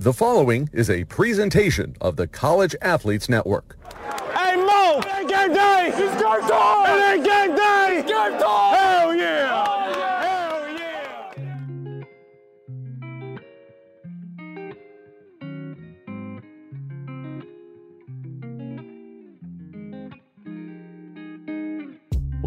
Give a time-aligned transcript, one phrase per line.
[0.00, 3.76] The following is a presentation of the College Athletes Network.
[4.32, 5.00] Hey Mo!
[5.00, 5.90] It ain't game day!
[5.92, 7.00] It's game time!
[7.00, 7.98] It ain't game day!
[7.98, 8.76] It's game time!
[8.76, 8.87] Hell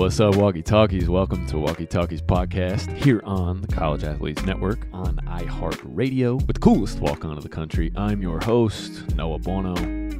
[0.01, 1.07] What's up, Walkie Talkies?
[1.07, 6.59] Welcome to Walkie Talkies podcast here on the College Athletes Network on iHeartRadio with the
[6.59, 7.91] coolest walk on of the country.
[7.95, 9.75] I'm your host, Noah Bono.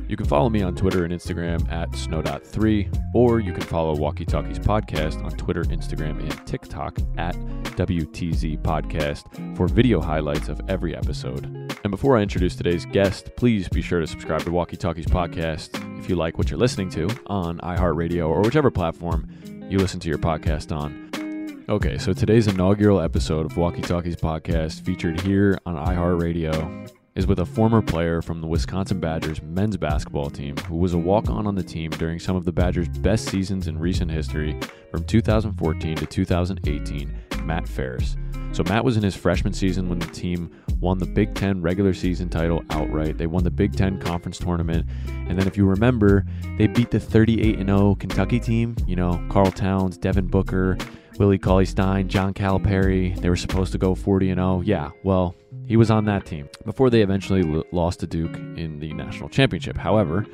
[0.07, 4.23] You can follow me on Twitter and Instagram at snow.3, or you can follow Walkie
[4.23, 7.33] Talkies podcast on Twitter, Instagram, and TikTok at
[7.75, 11.45] WTZ Podcast for video highlights of every episode.
[11.83, 15.83] And before I introduce today's guest, please be sure to subscribe to Walkie Talkies podcast
[15.97, 19.27] if you like what you're listening to on iHeartRadio or whichever platform
[19.71, 21.63] you listen to your podcast on.
[21.69, 27.39] Okay, so today's inaugural episode of Walkie Talkies podcast, featured here on iHeartRadio, is with
[27.39, 31.47] a former player from the Wisconsin Badgers men's basketball team who was a walk on
[31.47, 34.59] on the team during some of the Badgers' best seasons in recent history
[34.91, 38.17] from 2014 to 2018, Matt Ferris.
[38.53, 41.93] So, Matt was in his freshman season when the team won the Big Ten regular
[41.93, 43.17] season title outright.
[43.17, 44.87] They won the Big Ten conference tournament.
[45.27, 46.25] And then, if you remember,
[46.57, 48.75] they beat the 38 0 Kentucky team.
[48.85, 50.77] You know, Karl Towns, Devin Booker,
[51.17, 53.19] Willie Cauley Stein, John Calipari.
[53.21, 54.61] They were supposed to go 40 0.
[54.65, 55.35] Yeah, well,
[55.65, 59.77] he was on that team before they eventually lost to Duke in the national championship.
[59.77, 60.25] However,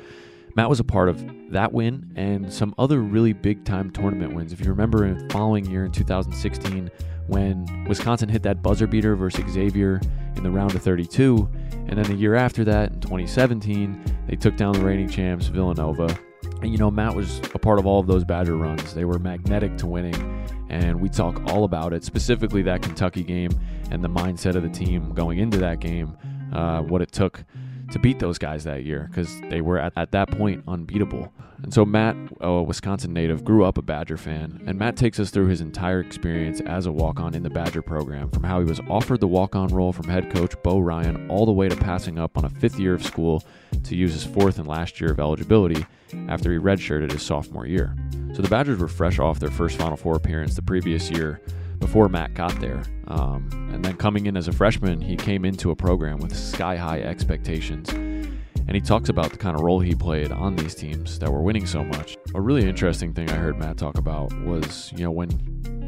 [0.56, 4.52] Matt was a part of that win and some other really big time tournament wins.
[4.52, 6.90] If you remember in the following year in 2016,
[7.28, 10.00] when Wisconsin hit that buzzer beater versus Xavier
[10.36, 11.48] in the round of 32,
[11.86, 16.18] and then the year after that in 2017, they took down the reigning champs Villanova.
[16.60, 18.94] And you know, Matt was a part of all of those Badger runs.
[18.94, 23.50] They were magnetic to winning, and we talk all about it, specifically that Kentucky game
[23.90, 26.16] and the mindset of the team going into that game,
[26.52, 27.44] uh, what it took
[27.90, 31.32] to beat those guys that year because they were at, at that point unbeatable.
[31.62, 35.30] And so Matt, a Wisconsin native, grew up a Badger fan, and Matt takes us
[35.30, 38.80] through his entire experience as a walk-on in the Badger program, from how he was
[38.88, 42.38] offered the walk-on role from head coach Bo Ryan, all the way to passing up
[42.38, 43.42] on a fifth year of school
[43.82, 45.84] to use his fourth and last year of eligibility
[46.28, 47.96] after he redshirted his sophomore year.
[48.34, 51.40] So the Badgers were fresh off their first Final Four appearance the previous year
[51.78, 52.82] before Matt got there.
[53.06, 56.76] Um, and then coming in as a freshman, he came into a program with sky
[56.76, 57.88] high expectations.
[57.90, 61.40] And he talks about the kind of role he played on these teams that were
[61.40, 62.18] winning so much.
[62.34, 65.30] A really interesting thing I heard Matt talk about was, you know, when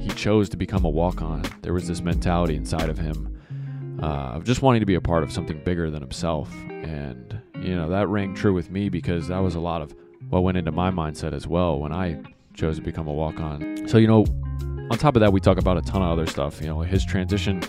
[0.00, 3.38] he chose to become a walk on, there was this mentality inside of him
[4.02, 6.50] uh, of just wanting to be a part of something bigger than himself.
[6.70, 9.94] And, you know, that rang true with me because that was a lot of
[10.30, 12.22] what went into my mindset as well when I
[12.54, 13.86] chose to become a walk on.
[13.88, 14.24] So, you know,
[14.90, 16.60] on top of that, we talk about a ton of other stuff.
[16.60, 17.62] You know, his transition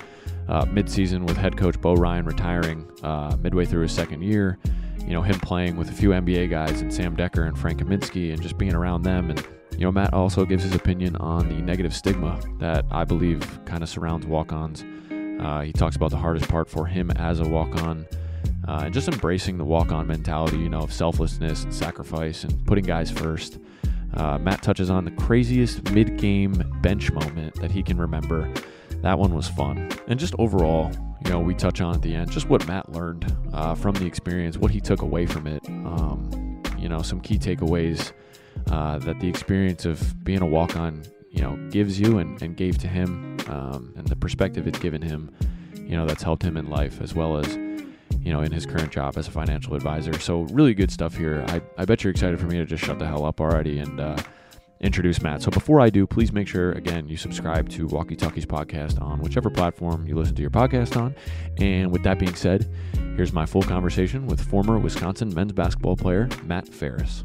[0.48, 4.58] uh, midseason with head coach Bo Ryan retiring uh, midway through his second year.
[5.00, 8.34] You know, him playing with a few NBA guys and Sam Dekker and Frank Kaminsky
[8.34, 9.30] and just being around them.
[9.30, 13.42] And, you know, Matt also gives his opinion on the negative stigma that I believe
[13.66, 14.84] kind of surrounds walk ons.
[15.40, 18.06] Uh, he talks about the hardest part for him as a walk on
[18.68, 22.66] uh, and just embracing the walk on mentality, you know, of selflessness and sacrifice and
[22.66, 23.60] putting guys first.
[24.14, 28.52] Uh, Matt touches on the craziest mid game bench moment that he can remember.
[29.02, 29.90] That one was fun.
[30.08, 30.92] And just overall,
[31.24, 34.06] you know, we touch on at the end just what Matt learned uh, from the
[34.06, 35.68] experience, what he took away from it.
[35.68, 38.12] Um, you know, some key takeaways
[38.70, 42.58] uh, that the experience of being a walk on, you know, gives you and, and
[42.58, 45.32] gave to him, um, and the perspective it's given him,
[45.76, 47.58] you know, that's helped him in life as well as
[48.24, 50.18] you know, in his current job as a financial advisor.
[50.20, 51.44] So really good stuff here.
[51.48, 54.00] I, I bet you're excited for me to just shut the hell up already and
[54.00, 54.18] uh,
[54.82, 55.42] introduce Matt.
[55.42, 59.20] So before I do, please make sure, again, you subscribe to Walkie Talkies podcast on
[59.22, 61.16] whichever platform you listen to your podcast on.
[61.58, 62.70] And with that being said,
[63.16, 67.24] here's my full conversation with former Wisconsin men's basketball player Matt Ferris.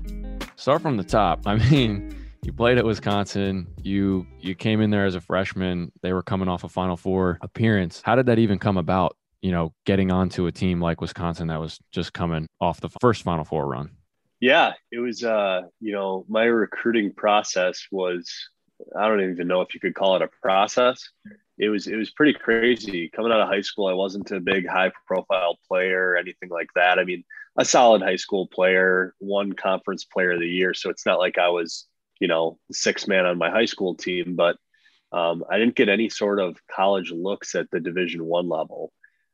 [0.57, 1.47] Start from the top.
[1.47, 3.67] I mean, you played at Wisconsin.
[3.83, 5.93] You you came in there as a freshman.
[6.03, 8.03] They were coming off a Final Four appearance.
[8.05, 9.17] How did that even come about?
[9.47, 13.23] You know, getting onto a team like Wisconsin that was just coming off the first
[13.23, 13.91] Final Four run?
[14.41, 18.29] Yeah, it was, uh, you know, my recruiting process was,
[18.99, 21.01] I don't even know if you could call it a process.
[21.59, 23.09] It was, it was pretty crazy.
[23.15, 26.71] Coming out of high school, I wasn't a big high profile player or anything like
[26.75, 26.99] that.
[26.99, 27.23] I mean,
[27.57, 30.75] a solid high school player, one conference player of the year.
[30.75, 31.87] So it's not like I was,
[32.19, 34.57] you know, six man on my high school team, but
[35.13, 38.91] um, I didn't get any sort of college looks at the division one level.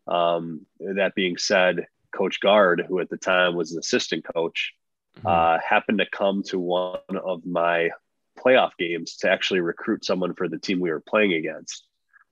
[0.06, 4.72] Um, that being said, Coach Gard, who at the time was an assistant coach,
[5.18, 5.26] mm-hmm.
[5.26, 7.90] uh, happened to come to one of my
[8.38, 11.86] playoff games to actually recruit someone for the team we were playing against,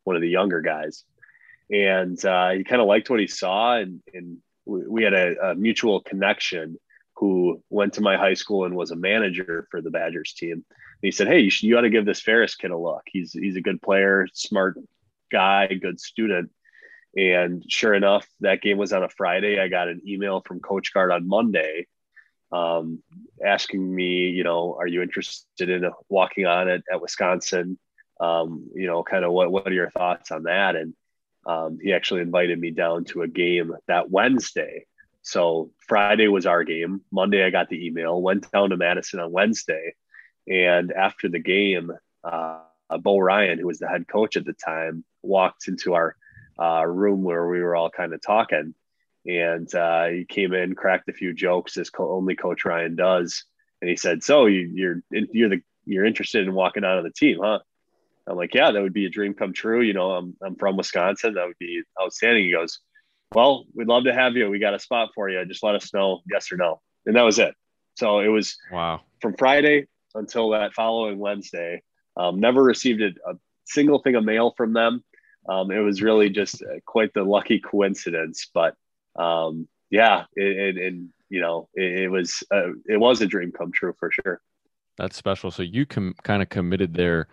[0.04, 1.04] one of the younger guys.
[1.70, 5.54] And uh, he kind of liked what he saw, and, and we had a, a,
[5.54, 6.76] mutual connection
[7.14, 10.52] who went to my high school and was a manager for the Badgers team.
[10.52, 10.64] And
[11.02, 13.02] he said, "Hey, you, should, you ought to give this Ferris kid a look.
[13.06, 14.78] He's he's a good player, smart
[15.30, 16.50] guy, good student."
[17.16, 19.58] And sure enough, that game was on a Friday.
[19.58, 21.86] I got an email from Coach Gard on Monday
[22.52, 23.02] um,
[23.44, 27.78] asking me, you know, are you interested in walking on it at Wisconsin?
[28.20, 30.76] Um, you know, kind of what, what are your thoughts on that?
[30.76, 30.94] And
[31.46, 34.86] um, he actually invited me down to a game that Wednesday.
[35.22, 37.02] So Friday was our game.
[37.10, 39.94] Monday, I got the email, went down to Madison on Wednesday.
[40.48, 41.92] And after the game,
[42.24, 42.60] uh,
[43.00, 46.16] Bo Ryan, who was the head coach at the time, walked into our
[46.60, 48.74] uh, room where we were all kind of talking.
[49.26, 53.44] And uh, he came in, cracked a few jokes, as co- only Coach Ryan does.
[53.80, 57.12] And he said, "So you, you're you're the you're interested in walking out of the
[57.12, 57.60] team, huh?"
[58.26, 59.82] I'm like, "Yeah, that would be a dream come true.
[59.82, 61.34] You know, I'm I'm from Wisconsin.
[61.34, 62.80] That would be outstanding." He goes,
[63.34, 64.48] "Well, we'd love to have you.
[64.48, 65.44] We got a spot for you.
[65.44, 67.54] Just let us know yes or no." And that was it.
[67.96, 71.82] So it was wow from Friday until that following Wednesday.
[72.16, 73.34] Um, never received a, a
[73.66, 75.04] single thing of mail from them
[75.48, 78.48] um, it was really just uh, quite the lucky coincidence.
[78.52, 78.74] But
[79.16, 83.52] um, yeah, it, it, and you know, it, it was uh, it was a dream
[83.52, 84.40] come true for sure.
[84.96, 85.50] That's special.
[85.50, 87.28] So you com- kind of committed there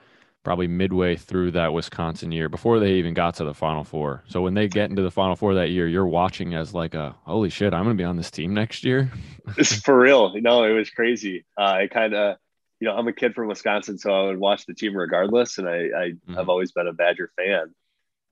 [0.48, 4.24] probably midway through that Wisconsin year before they even got to the Final Four.
[4.30, 7.14] So when they get into the Final Four that year, you're watching as like a
[7.26, 9.12] holy shit, I'm going to be on this team next year.
[9.58, 10.32] it's for real.
[10.34, 11.46] You know, it was crazy.
[11.58, 12.38] Uh, I kind of,
[12.80, 15.68] you know, I'm a kid from Wisconsin, so I would watch the team regardless, and
[15.68, 15.80] I, I
[16.12, 16.36] mm-hmm.
[16.36, 17.76] have always been a Badger fan.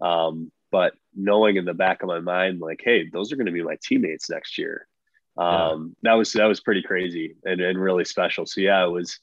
[0.02, 3.52] Um, but knowing in the back of my mind, like, hey, those are going to
[3.52, 4.88] be my teammates next year.
[5.38, 6.12] Um, yeah.
[6.12, 8.46] that was that was pretty crazy and, and really special.
[8.46, 9.20] So yeah, it was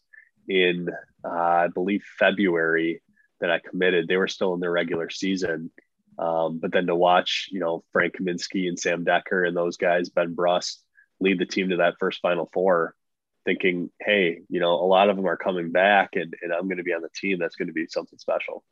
[0.49, 0.88] in
[1.25, 3.02] uh, I believe February
[3.41, 4.09] that I committed.
[4.09, 5.71] They were still in their regular season.
[6.19, 10.11] Um, but then to watch, you know, Frank Kaminsky and Sam Dekker and those guys,
[10.11, 10.83] Ben Brust,
[11.21, 12.95] lead the team to that first Final Four,
[13.45, 16.76] thinking, hey, you know, a lot of them are coming back and, and I'm going
[16.76, 17.38] to be on the team.
[17.38, 18.62] That's going to be something special.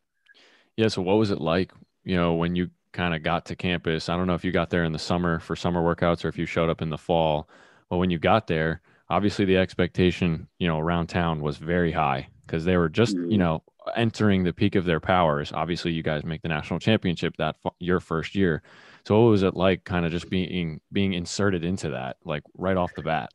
[0.76, 0.88] Yeah.
[0.88, 1.72] So what was it like
[2.10, 4.68] you know, when you kind of got to campus, I don't know if you got
[4.68, 7.48] there in the summer for summer workouts or if you showed up in the fall,
[7.88, 12.26] but when you got there, obviously the expectation, you know, around town was very high
[12.44, 13.38] because they were just, you mm-hmm.
[13.38, 13.62] know,
[13.94, 15.52] entering the peak of their powers.
[15.52, 18.60] Obviously, you guys make the national championship that your first year.
[19.06, 22.76] So what was it like kind of just being being inserted into that like right
[22.76, 23.30] off the bat?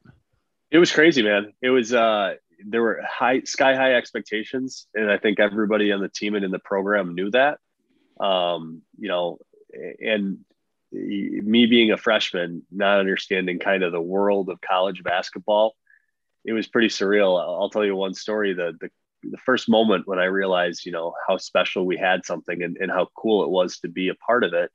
[0.70, 1.54] It was crazy, man.
[1.62, 2.34] It was uh
[2.68, 6.52] there were high sky high expectations and I think everybody on the team and in
[6.52, 7.60] the program knew that
[8.20, 9.38] um, you know,
[10.00, 10.40] and
[10.92, 15.76] me being a freshman, not understanding kind of the world of college basketball,
[16.46, 17.40] it was pretty surreal.
[17.40, 18.54] I'll tell you one story.
[18.54, 18.90] The, the,
[19.24, 22.92] the first moment when I realized, you know, how special we had something and, and
[22.92, 24.72] how cool it was to be a part of it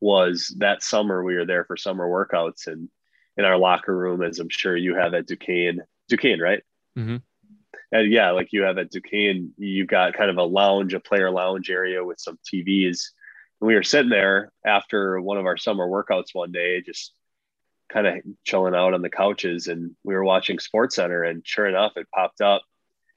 [0.00, 2.88] was that summer we were there for summer workouts and
[3.36, 6.62] in our locker room, as I'm sure you have at Duquesne, Duquesne, right?
[6.98, 7.16] Mm-hmm
[7.92, 11.30] and yeah, like you have at Duquesne, you've got kind of a lounge, a player
[11.30, 13.10] lounge area with some TVs.
[13.60, 17.12] And we were sitting there after one of our summer workouts one day, just
[17.92, 21.66] kind of chilling out on the couches and we were watching Sports Center and sure
[21.66, 22.62] enough it popped up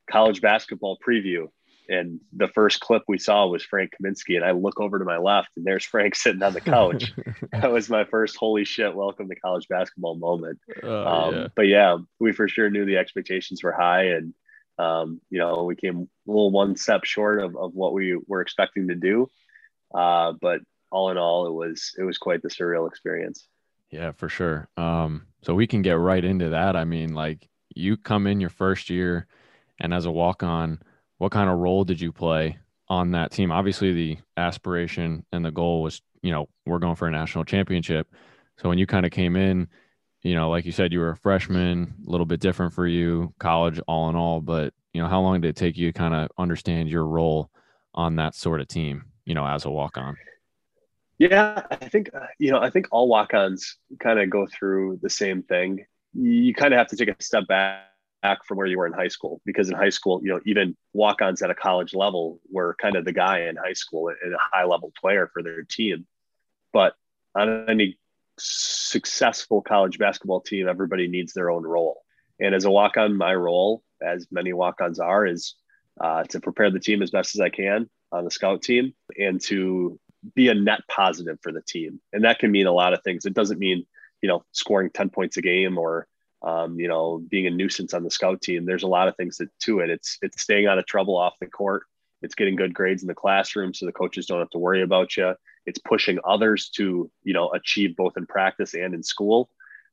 [0.09, 1.47] college basketball preview
[1.89, 5.17] and the first clip we saw was Frank Kaminsky and I look over to my
[5.17, 7.13] left and there's Frank sitting on the couch.
[7.51, 10.59] that was my first holy shit welcome to college basketball moment.
[10.81, 11.47] Oh, um, yeah.
[11.55, 14.33] But yeah, we for sure knew the expectations were high and
[14.77, 18.41] um, you know we came a little one step short of, of what we were
[18.41, 19.29] expecting to do.
[19.93, 20.61] Uh, but
[20.91, 23.47] all in all, it was it was quite the surreal experience.
[23.89, 24.69] Yeah, for sure.
[24.75, 26.75] Um, so we can get right into that.
[26.75, 29.27] I mean, like you come in your first year,
[29.79, 30.81] and as a walk on,
[31.17, 33.51] what kind of role did you play on that team?
[33.51, 38.07] Obviously, the aspiration and the goal was, you know, we're going for a national championship.
[38.57, 39.67] So when you kind of came in,
[40.23, 43.33] you know, like you said, you were a freshman, a little bit different for you,
[43.39, 44.41] college, all in all.
[44.41, 47.49] But you know, how long did it take you to kind of understand your role
[47.93, 49.05] on that sort of team?
[49.25, 50.17] You know, as a walk on.
[51.19, 55.09] Yeah, I think uh, you know, I think all walk-ons kind of go through the
[55.09, 55.85] same thing.
[56.13, 57.83] You kind of have to take a step back
[58.23, 60.75] back from where you were in high school because in high school, you know, even
[60.93, 64.37] walk-ons at a college level were kind of the guy in high school and a
[64.39, 66.07] high-level player for their team.
[66.71, 66.95] But
[67.35, 67.97] on any
[68.43, 72.01] successful college basketball team, everybody needs their own role.
[72.39, 75.55] And as a walk-on, my role, as many walk-ons are, is
[75.99, 79.39] uh, to prepare the team as best as I can on the scout team and
[79.41, 79.99] to
[80.35, 82.01] be a net positive for the team.
[82.11, 83.25] And that can mean a lot of things.
[83.25, 83.85] It doesn't mean,
[84.21, 86.07] you know, scoring 10 points a game or,
[86.41, 88.65] um, you know, being a nuisance on the scout team.
[88.65, 89.89] There's a lot of things that, to it.
[89.89, 91.83] It's, it's staying out of trouble off the court.
[92.21, 95.15] It's getting good grades in the classroom so the coaches don't have to worry about
[95.17, 95.35] you.
[95.65, 99.49] It's pushing others to, you know, achieve both in practice and in school.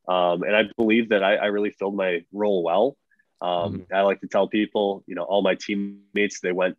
[0.09, 2.97] Um, and I believe that I, I really filled my role well.
[3.41, 3.95] Um, mm-hmm.
[3.95, 6.77] I like to tell people, you know, all my teammates, they went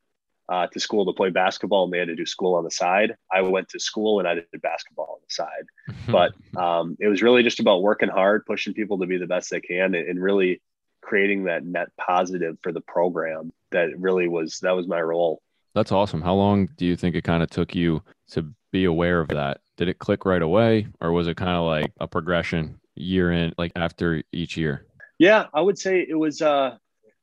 [0.49, 3.15] uh, to school to play basketball and they had to do school on the side.
[3.31, 5.65] I went to school and I did basketball on the side.
[6.07, 9.49] but um, it was really just about working hard, pushing people to be the best
[9.49, 10.61] they can, and, and really
[11.01, 13.53] creating that net positive for the program.
[13.71, 15.41] That really was that was my role.
[15.73, 16.21] That's awesome.
[16.21, 19.61] How long do you think it kind of took you to be aware of that?
[19.77, 23.53] Did it click right away, or was it kind of like a progression year in,
[23.57, 24.85] like after each year?
[25.17, 26.41] Yeah, I would say it was.
[26.41, 26.77] Uh,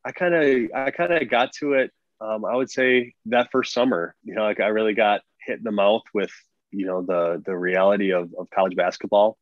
[0.04, 3.72] I kind of I kind of got to it um, I would say that first
[3.72, 6.30] summer, you know, like I really got hit in the mouth with,
[6.70, 9.38] you know, the the reality of, of college basketball.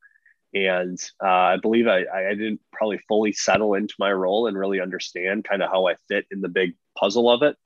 [0.54, 4.80] And uh, I believe I, I didn't probably fully settle into my role and really
[4.80, 7.56] understand kind of how I fit in the big puzzle of it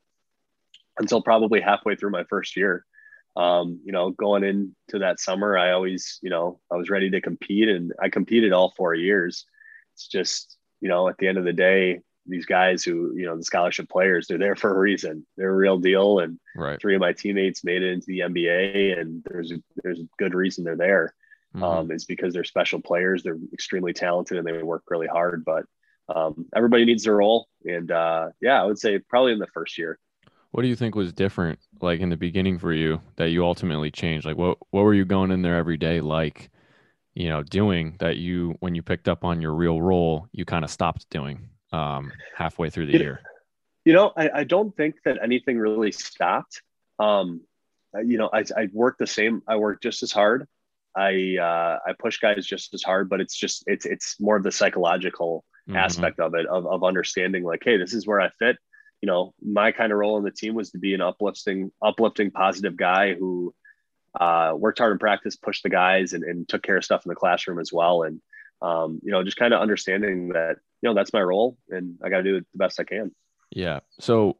[0.99, 2.85] until probably halfway through my first year.
[3.37, 7.21] Um, you know, going into that summer, I always, you know, I was ready to
[7.21, 9.47] compete and I competed all four years.
[9.95, 13.37] It's just, you know, at the end of the day, these guys who you know
[13.37, 15.27] the scholarship players they're there for a reason.
[15.37, 16.21] They're a real deal.
[16.21, 16.81] And right.
[16.81, 20.35] three of my teammates made it into the nba and there's a, there's a good
[20.35, 21.15] reason they're there.
[21.55, 21.65] Mm-hmm.
[21.65, 23.23] um, it's because they're special players.
[23.23, 25.45] They're extremely talented and they work really hard.
[25.45, 25.65] But
[26.09, 27.49] um, everybody needs their role.
[27.65, 29.99] And uh, yeah i would say probably in the first year
[30.53, 33.91] what do you think was different like in the beginning for you that you ultimately
[33.91, 36.51] changed like what what were you going in there every day like
[37.15, 40.65] you know doing that you when you picked up on your real role you kind
[40.65, 43.21] of stopped doing um, halfway through the you year?
[43.85, 46.63] You know, I, I, don't think that anything really stopped.
[46.99, 47.41] Um,
[48.05, 49.43] you know, I, I work the same.
[49.49, 50.47] I work just as hard.
[50.97, 54.43] I uh, I push guys just as hard, but it's just it's it's more of
[54.43, 55.77] the psychological mm-hmm.
[55.77, 58.57] aspect of it of of understanding like, hey, this is where I fit.
[59.01, 62.31] You know, my kind of role in the team was to be an uplifting, uplifting,
[62.31, 63.55] positive guy who
[64.19, 67.09] uh, worked hard in practice, pushed the guys, and, and took care of stuff in
[67.11, 68.03] the classroom as well.
[68.03, 68.21] And
[68.63, 72.11] um, you know, just kind of understanding that, you know, that's my role and I
[72.11, 73.11] got to do it the best I can.
[73.51, 73.81] Yeah.
[73.99, 74.37] So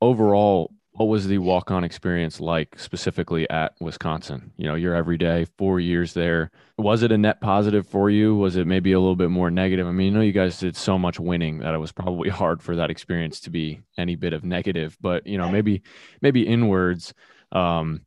[0.00, 4.52] overall, what was the walk on experience like specifically at Wisconsin?
[4.56, 6.50] You know, you're every day, four years there.
[6.76, 8.34] Was it a net positive for you?
[8.34, 9.86] Was it maybe a little bit more negative?
[9.86, 12.60] I mean, you know you guys did so much winning that it was probably hard
[12.60, 15.82] for that experience to be any bit of negative, but you know, maybe,
[16.20, 17.14] maybe inwards,
[17.52, 18.00] um,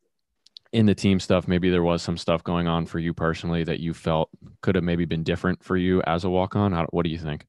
[0.74, 3.80] in the team stuff, maybe there was some stuff going on for you personally that
[3.80, 4.30] you felt
[4.62, 6.74] could have maybe been different for you as a walk on.
[6.92, 7.46] What do you think?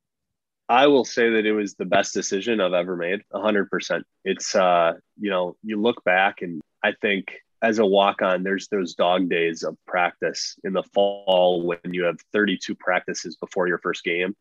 [0.73, 3.21] I will say that it was the best decision I've ever made.
[3.31, 4.07] hundred percent.
[4.25, 8.69] It's, uh, you know, you look back and I think as a walk on, there's
[8.69, 13.77] those dog days of practice in the fall when you have 32 practices before your
[13.81, 14.35] first game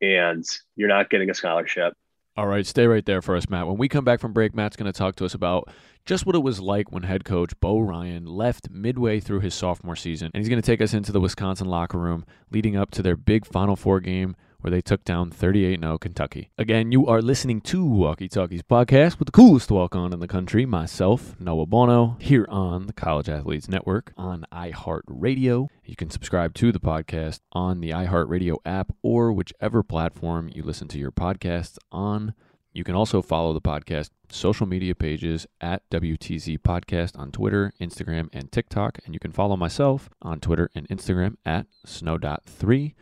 [0.00, 0.42] and
[0.74, 1.92] you're not getting a scholarship.
[2.34, 3.66] All right, stay right there for us, Matt.
[3.66, 5.68] When we come back from break, Matt's going to talk to us about
[6.06, 9.96] just what it was like when head coach Bo Ryan left midway through his sophomore
[9.96, 10.30] season.
[10.32, 13.16] And he's going to take us into the Wisconsin locker room leading up to their
[13.16, 16.50] big Final Four game where they took down 38 0 Kentucky.
[16.56, 20.26] Again, you are listening to Walkie Talkies podcast with the coolest walk on in the
[20.26, 25.68] country, myself, Noah Bono, here on the College Athletes Network on iHeartRadio.
[25.84, 30.88] You can subscribe to the podcast on the iHeartRadio app or whichever platform you listen
[30.88, 32.32] to your podcasts on.
[32.72, 38.30] You can also follow the podcast social media pages at WTZ Podcast on Twitter, Instagram,
[38.32, 38.98] and TikTok.
[39.04, 42.94] And you can follow myself on Twitter and Instagram at snow.3.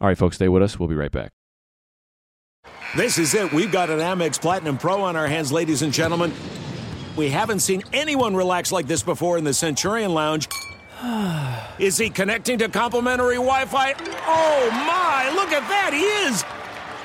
[0.00, 0.78] All right, folks, stay with us.
[0.78, 1.32] We'll be right back.
[2.96, 3.52] This is it.
[3.52, 6.32] We've got an Amex Platinum Pro on our hands, ladies and gentlemen.
[7.16, 10.48] We haven't seen anyone relax like this before in the Centurion Lounge.
[11.78, 13.94] Is he connecting to complimentary Wi Fi?
[14.26, 15.30] Oh, my!
[15.34, 15.92] Look at that!
[15.92, 16.44] He is!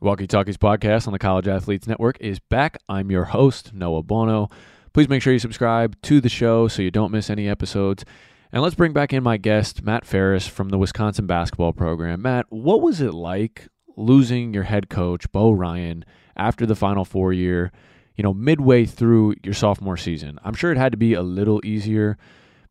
[0.00, 2.76] Walkie Talkies podcast on the College Athletes Network is back.
[2.88, 4.50] I'm your host, Noah Bono.
[4.92, 8.04] Please make sure you subscribe to the show so you don't miss any episodes.
[8.52, 12.22] And let's bring back in my guest, Matt Ferris from the Wisconsin basketball program.
[12.22, 16.04] Matt, what was it like losing your head coach, Bo Ryan,
[16.36, 17.72] after the Final Four year,
[18.14, 20.38] you know, midway through your sophomore season?
[20.44, 22.18] I'm sure it had to be a little easier,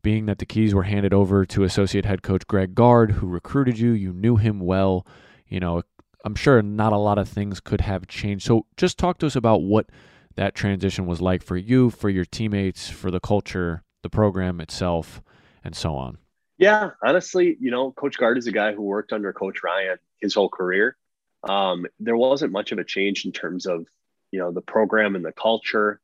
[0.02, 3.78] being that the keys were handed over to associate head coach Greg Gard, who recruited
[3.78, 3.90] you.
[3.90, 5.04] You knew him well.
[5.48, 5.82] You know,
[6.24, 8.46] I'm sure not a lot of things could have changed.
[8.46, 9.90] So just talk to us about what
[10.36, 15.22] that transition was like for you, for your teammates, for the culture, the program itself
[15.62, 16.18] and so on?
[16.58, 20.34] Yeah, honestly, you know, Coach Gard is a guy who worked under Coach Ryan his
[20.34, 20.96] whole career.
[21.42, 23.86] Um, there wasn't much of a change in terms of,
[24.30, 26.00] you know, the program and the culture,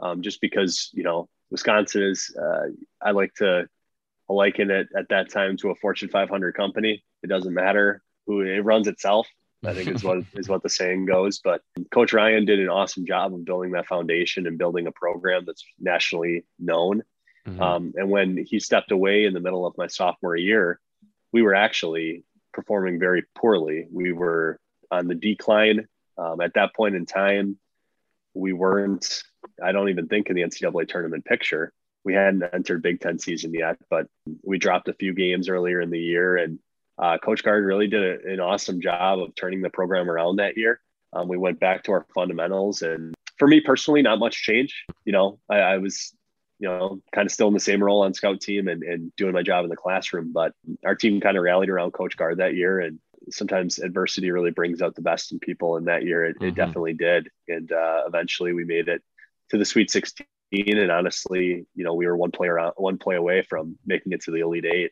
[0.00, 2.68] um, just because, you know, Wisconsin is, uh,
[3.02, 3.68] I like to
[4.28, 7.02] liken it at that time to a Fortune 500 company.
[7.22, 9.26] It doesn't matter who it runs itself.
[9.64, 11.40] I think is what is what the saying goes.
[11.40, 15.44] But Coach Ryan did an awesome job of building that foundation and building a program
[15.46, 17.02] that's nationally known.
[17.46, 17.62] Mm-hmm.
[17.62, 20.80] Um, and when he stepped away in the middle of my sophomore year,
[21.32, 23.86] we were actually performing very poorly.
[23.90, 24.58] We were
[24.90, 27.58] on the decline um, at that point in time.
[28.34, 29.22] We weren't,
[29.62, 31.72] I don't even think in the NCAA tournament picture.
[32.04, 34.06] We hadn't entered Big Ten season yet, but
[34.42, 36.36] we dropped a few games earlier in the year.
[36.36, 36.58] And
[36.98, 40.56] uh, Coach Gard really did a, an awesome job of turning the program around that
[40.56, 40.80] year.
[41.12, 42.82] Um, we went back to our fundamentals.
[42.82, 44.84] And for me personally, not much change.
[45.04, 46.12] You know, I, I was
[46.58, 49.32] you know, kind of still in the same role on scout team and, and doing
[49.32, 50.32] my job in the classroom.
[50.32, 50.52] But
[50.84, 52.80] our team kind of rallied around Coach Gard that year.
[52.80, 52.98] And
[53.30, 55.76] sometimes adversity really brings out the best in people.
[55.76, 56.46] And that year it, mm-hmm.
[56.46, 57.28] it definitely did.
[57.46, 59.02] And uh, eventually we made it
[59.50, 60.26] to the Sweet 16.
[60.52, 64.22] And honestly, you know, we were one player out, one play away from making it
[64.22, 64.90] to the Elite Eight.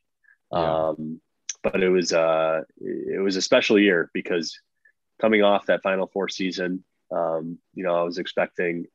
[0.53, 0.88] Yeah.
[0.88, 1.21] Um,
[1.72, 4.59] but it was uh, it was a special year because
[5.20, 8.87] coming off that Final Four season, um, you know, I was expecting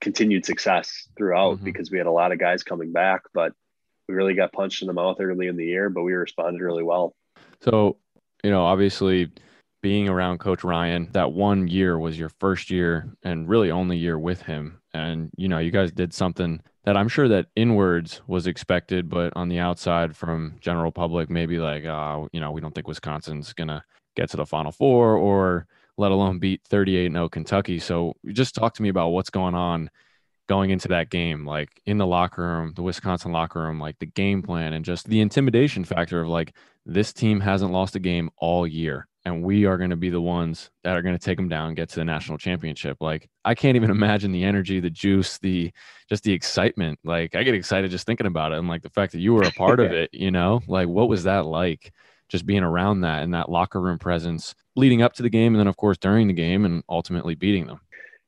[0.00, 1.64] continued success throughout mm-hmm.
[1.64, 3.52] because we had a lot of guys coming back, but
[4.08, 6.82] we really got punched in the mouth early in the year, but we responded really
[6.82, 7.14] well.
[7.62, 7.96] So,
[8.44, 9.30] you know, obviously
[9.82, 14.18] being around Coach Ryan, that one year was your first year and really only year
[14.18, 14.80] with him.
[14.92, 19.32] And, you know, you guys did something that I'm sure that inwards was expected, but
[19.36, 23.52] on the outside from general public, maybe like, uh, you know, we don't think Wisconsin's
[23.68, 23.82] to
[24.16, 25.66] get to the Final Four or
[25.98, 27.78] let alone beat 38 0 Kentucky.
[27.78, 29.90] So just talk to me about what's going on
[30.48, 34.06] going into that game, like in the locker room, the Wisconsin locker room, like the
[34.06, 38.30] game plan and just the intimidation factor of like this team hasn't lost a game
[38.38, 41.36] all year and we are going to be the ones that are going to take
[41.36, 42.98] them down and get to the national championship.
[43.00, 45.72] Like i can't even imagine the energy the juice the
[46.08, 46.98] just the excitement.
[47.04, 49.42] Like i get excited just thinking about it and like the fact that you were
[49.42, 50.60] a part of it you know?
[50.66, 51.92] Like what was that like
[52.28, 55.60] just being around that and that locker room presence leading up to the game and
[55.60, 57.80] then of course during the game and ultimately beating them?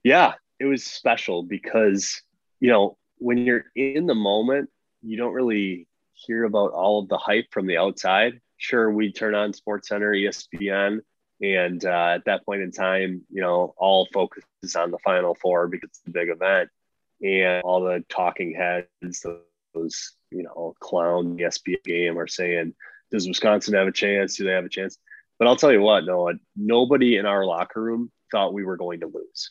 [0.02, 2.22] Yeah it was special because
[2.60, 4.70] you know when you're in the moment
[5.02, 9.34] you don't really hear about all of the hype from the outside sure we turn
[9.34, 11.00] on sports center espn
[11.40, 15.34] and uh, at that point in time you know all focus is on the final
[15.34, 16.70] four because it's a big event.
[17.20, 19.26] And all the talking heads
[19.74, 22.74] those you know clown espn game are saying
[23.10, 24.36] does wisconsin have a chance?
[24.36, 24.96] Do they have a chance?
[25.38, 29.00] But i'll tell you what noah nobody in our locker room thought we were going
[29.00, 29.50] to lose.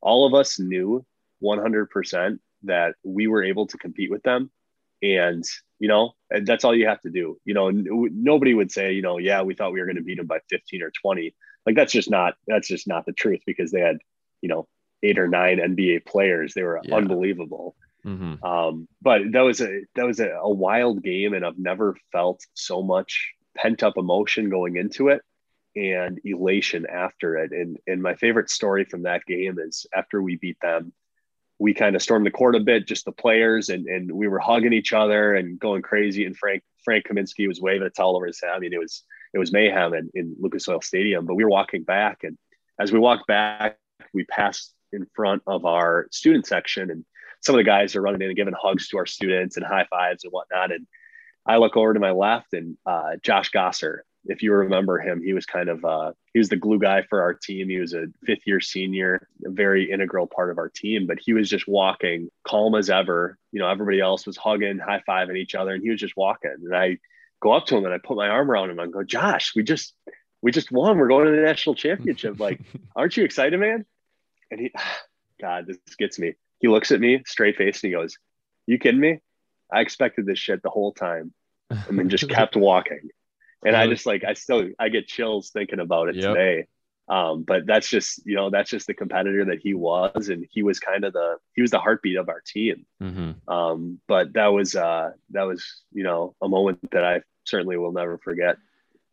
[0.00, 1.04] All of us knew
[1.42, 4.50] 100% that we were able to compete with them
[5.00, 5.44] and
[5.78, 6.12] you know
[6.44, 7.38] that's all you have to do.
[7.44, 10.18] You know nobody would say you know yeah we thought we were going to beat
[10.18, 11.34] them by 15 or 20
[11.66, 13.98] like that's just not that's just not the truth because they had
[14.40, 14.66] you know
[15.02, 16.54] eight or nine nba players.
[16.54, 16.94] They were yeah.
[16.94, 17.76] unbelievable.
[18.06, 18.44] Mm-hmm.
[18.44, 22.40] um, but that was a that was a, a wild game and i've never felt
[22.54, 25.20] so much pent up emotion going into it
[25.78, 27.52] and elation after it.
[27.52, 30.92] And and my favorite story from that game is after we beat them
[31.58, 34.38] we kind of stormed the court a bit, just the players, and and we were
[34.38, 36.24] hugging each other and going crazy.
[36.24, 38.52] And Frank Frank Kaminsky was waving a towel over his head.
[38.52, 39.02] I mean, it was
[39.34, 41.26] it was mayhem in, in Lucas Oil Stadium.
[41.26, 42.38] But we were walking back, and
[42.78, 43.78] as we walked back,
[44.14, 47.04] we passed in front of our student section, and
[47.42, 49.86] some of the guys are running in and giving hugs to our students and high
[49.90, 50.72] fives and whatnot.
[50.72, 50.86] And
[51.46, 55.32] I look over to my left, and uh, Josh Gasser if you remember him, he
[55.32, 57.68] was kind of uh, he was the glue guy for our team.
[57.68, 61.06] He was a fifth year senior, a very integral part of our team.
[61.06, 63.38] But he was just walking calm as ever.
[63.52, 66.54] You know, everybody else was hugging, high fiving each other, and he was just walking.
[66.62, 66.98] And I
[67.40, 69.62] go up to him and I put my arm around him and go, Josh, we
[69.62, 69.94] just
[70.42, 70.98] we just won.
[70.98, 72.34] We're going to the national championship.
[72.38, 72.60] Like,
[72.94, 73.86] aren't you excited, man?
[74.50, 74.72] And he,
[75.40, 76.34] God, this gets me.
[76.58, 78.18] He looks at me straight face and he goes,
[78.66, 79.20] "You kidding me?
[79.72, 81.32] I expected this shit the whole time."
[81.70, 83.08] And then just kept walking
[83.64, 86.34] and I just like I still I get chills thinking about it yep.
[86.34, 86.66] today.
[87.08, 90.62] Um, but that's just you know that's just the competitor that he was, and he
[90.62, 92.84] was kind of the he was the heartbeat of our team.
[93.02, 93.50] Mm-hmm.
[93.50, 97.92] Um, but that was uh, that was you know a moment that I certainly will
[97.92, 98.58] never forget.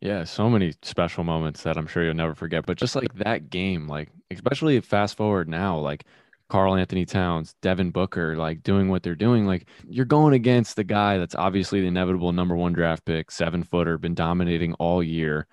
[0.00, 2.66] Yeah, so many special moments that I'm sure you'll never forget.
[2.66, 6.04] But just like that game, like especially fast forward now, like
[6.48, 9.46] Karl-Anthony Towns, Devin Booker, like doing what they're doing.
[9.46, 13.62] Like you're going against the guy that's obviously the inevitable number one draft pick, seven
[13.62, 15.46] footer, been dominating all year.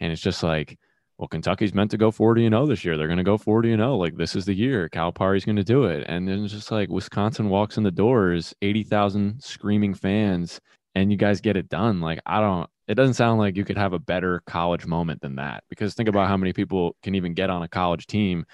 [0.00, 0.78] And it's just like,
[1.18, 2.96] well, Kentucky's meant to go 40 and 0 this year.
[2.96, 3.96] They're going to go 40 and 0.
[3.96, 4.88] Like this is the year.
[4.88, 6.04] Calipari's going to do it.
[6.08, 10.60] And then it's just like Wisconsin walks in the doors, 80,000 screaming fans,
[10.96, 12.00] and you guys get it done.
[12.00, 15.36] Like I don't, it doesn't sound like you could have a better college moment than
[15.36, 18.44] that because think about how many people can even get on a college team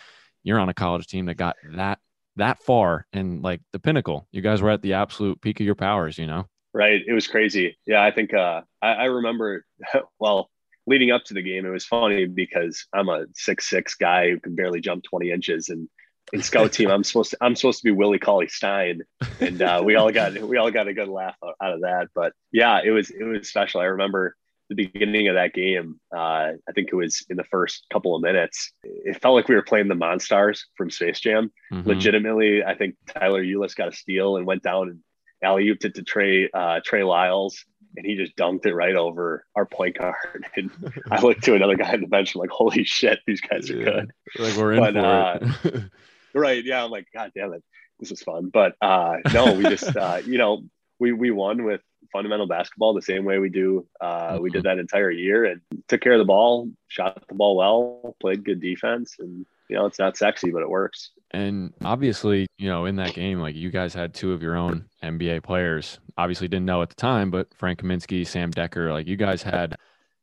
[0.49, 1.99] you're on a college team that got that
[2.37, 4.27] that far and like the pinnacle.
[4.33, 6.47] You guys were at the absolute peak of your powers, you know?
[6.73, 7.03] Right.
[7.07, 7.77] It was crazy.
[7.87, 9.65] Yeah, I think uh, I, I remember.
[10.19, 10.51] Well,
[10.87, 14.41] leading up to the game, it was funny because I'm a six six guy who
[14.41, 15.89] can barely jump 20 inches, and
[16.33, 19.03] in scout team, I'm supposed to I'm supposed to be Willie Cauley Stein,
[19.41, 22.09] and uh, we all got we all got a good laugh out of that.
[22.15, 23.81] But yeah, it was it was special.
[23.81, 24.35] I remember
[24.69, 28.23] the beginning of that game, uh, I think it was in the first couple of
[28.23, 31.51] minutes, it felt like we were playing the Monstars from Space Jam.
[31.73, 31.89] Mm-hmm.
[31.89, 35.01] Legitimately, I think Tyler Ulis got a steal and went down and
[35.43, 37.65] alley ooped it to Trey uh, Trey Lyles,
[37.97, 40.47] and he just dunked it right over our point guard.
[40.57, 40.71] And
[41.11, 43.77] I looked to another guy on the bench, I'm like, "Holy shit, these guys are
[43.77, 43.85] yeah.
[43.85, 45.85] good!" Like we're in but, for uh, it.
[46.35, 46.65] right?
[46.65, 47.63] Yeah, I'm like, "God damn it,
[48.01, 50.63] this is fun." But uh, no, we just uh, you know
[50.99, 51.81] we we won with
[52.13, 53.87] fundamental basketball the same way we do.
[54.01, 54.43] Uh, mm-hmm.
[54.43, 54.69] We did mm-hmm.
[54.69, 58.61] that entire year and took care of the ball, shot the ball well, played good
[58.61, 61.11] defense, and you know it's not sexy, but it works.
[61.33, 64.87] And obviously, you know, in that game, like you guys had two of your own
[65.03, 66.01] NBA players.
[66.17, 69.77] Obviously, didn't know at the time, but Frank Kaminsky, Sam Dekker, like you guys had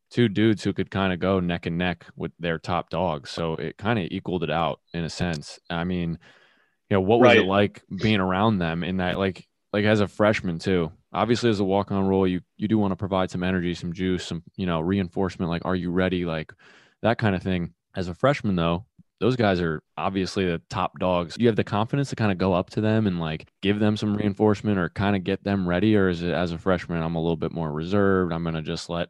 [0.10, 3.30] two dudes who could kind of go neck and neck with their top dogs.
[3.30, 5.60] So it kind of equaled it out in a sense.
[5.70, 6.18] I mean,
[6.90, 7.38] you know, what was Right.
[7.40, 10.92] it like being around them in that like like as a freshman too?
[11.16, 13.94] Obviously as a walk on role, you you do want to provide some energy, some
[13.94, 16.26] juice, some, you know, reinforcement, like are you ready?
[16.26, 16.54] Like
[17.02, 17.74] that kind of thing.
[17.96, 18.86] As a freshman though,
[19.22, 21.38] those guys are obviously the top dogs.
[21.40, 23.96] You have the confidence to kind of go up to them and like give them
[23.96, 27.16] some reinforcement or kind of get them ready, or is it as a freshman, I'm
[27.16, 28.34] a little bit more reserved?
[28.34, 29.10] I'm gonna just let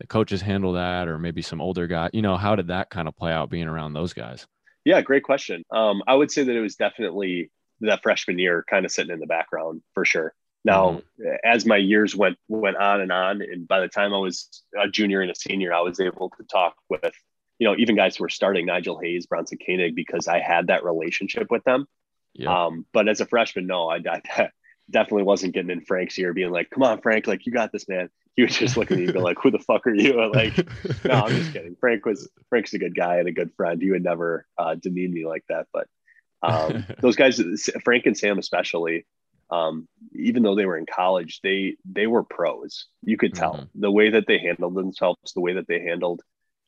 [0.00, 2.10] the coaches handle that, or maybe some older guy.
[2.12, 4.48] You know, how did that kind of play out being around those guys?
[4.84, 5.62] Yeah, great question.
[5.70, 9.20] Um, I would say that it was definitely that freshman year kind of sitting in
[9.20, 10.34] the background for sure.
[10.64, 11.02] Now,
[11.44, 14.88] as my years went went on and on, and by the time I was a
[14.88, 17.14] junior and a senior, I was able to talk with,
[17.58, 20.84] you know, even guys who were starting, Nigel Hayes, Bronson Koenig, because I had that
[20.84, 21.86] relationship with them.
[22.66, 24.50] Um, but as a freshman, no, I, I
[24.90, 27.86] definitely wasn't getting in Frank's ear, being like, "Come on, Frank, like you got this,
[27.86, 30.14] man." He was just looking at me and be like, "Who the fuck are you?"
[30.34, 30.56] Like,
[31.04, 31.76] no, I'm just kidding.
[31.78, 33.82] Frank was Frank's a good guy and a good friend.
[33.82, 35.66] He would never uh, demean me like that.
[35.74, 35.88] But
[36.42, 37.38] um, those guys,
[37.84, 39.06] Frank and Sam especially,
[39.50, 42.86] um, even though they were in college, they they were pros.
[43.02, 46.22] You could tell the way that they handled themselves, the way that they handled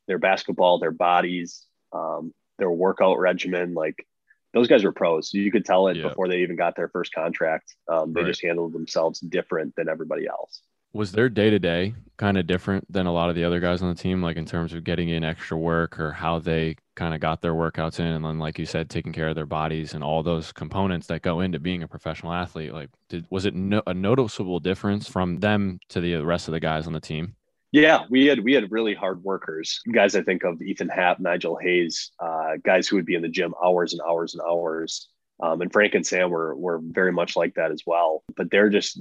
[0.07, 3.73] their basketball, their bodies, um, their workout regimen.
[3.73, 4.05] Like
[4.53, 5.33] those guys were pros.
[5.33, 6.09] You could tell it Yeah.
[6.09, 7.75] before they even got their first contract.
[7.87, 8.27] Um, they Right.
[8.29, 10.61] just handled themselves different than everybody else.
[10.97, 13.83] Was their day to day kind of different than a lot of the other guys
[13.83, 17.13] on the team, like in terms of getting in extra work or how they kind
[17.13, 19.93] of got their workouts in, and then, like you said, taking care of their bodies
[19.93, 22.73] and all those components that go into being a professional athlete?
[22.73, 26.59] Like, did was it no, a noticeable difference from them to the rest of the
[26.59, 27.35] guys on the team?
[27.71, 29.79] Yeah, we had we had really hard workers.
[29.93, 33.29] Guys, I think of Ethan Happ, Nigel Hayes, uh, guys who would be in the
[33.29, 35.09] gym hours and hours and hours.
[35.43, 38.23] Um, and Frank and Sam were were very much like that as well.
[38.35, 38.99] But they're just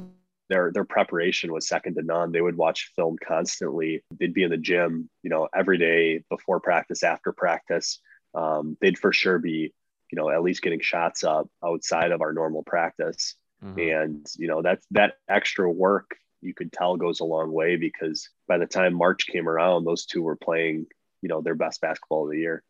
[0.48, 2.32] their their preparation was second to none.
[2.32, 4.02] They would watch film constantly.
[4.18, 8.00] They'd be in the gym, you know, every day before practice, after practice.
[8.34, 9.72] Um, they'd for sure be,
[10.10, 13.34] you know, at least getting shots up outside of our normal practice.
[13.78, 18.28] And you know, that's that extra work you could tell goes a long way because
[18.46, 20.86] by the time March came around, those two were playing,
[21.22, 22.62] you know, their best basketball of the year.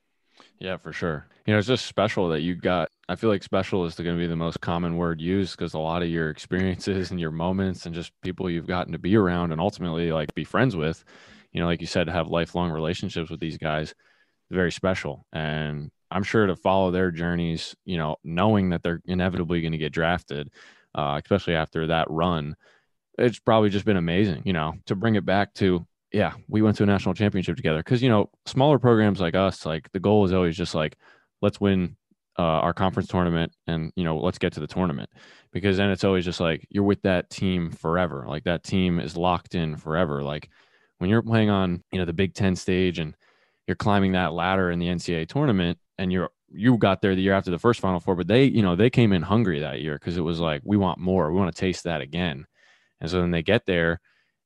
[0.59, 1.27] Yeah, for sure.
[1.47, 2.91] You know, it's just special that you got.
[3.09, 5.79] I feel like special is going to be the most common word used because a
[5.79, 9.53] lot of your experiences and your moments and just people you've gotten to be around
[9.53, 11.05] and ultimately like be friends with,
[11.53, 13.95] you know, like you said, have lifelong relationships with these guys,
[14.51, 15.25] very special.
[15.33, 19.79] And I'm sure to follow their journeys, you know, knowing that they're inevitably going to
[19.79, 20.51] get drafted,
[20.95, 22.57] uh, especially after that run,
[23.19, 26.77] it's probably just been amazing, you know, to bring it back to yeah, we went
[26.77, 30.25] to a national championship together because you know smaller programs like us, like the goal
[30.25, 30.97] is always just like
[31.43, 31.97] let's win
[32.39, 35.11] uh, our conference tournament and you know let's get to the tournament.
[35.53, 39.17] Because then it's always just like you're with that team forever, like that team is
[39.17, 40.23] locked in forever.
[40.23, 40.51] Like
[40.99, 43.15] when you're playing on you know the Big Ten stage and
[43.67, 47.33] you're climbing that ladder in the NCAA tournament and you're you got there the year
[47.33, 49.95] after the first Final Four, but they you know they came in hungry that year
[49.95, 52.47] because it was like we want more, we want to taste that again,
[53.01, 54.01] and so then they get there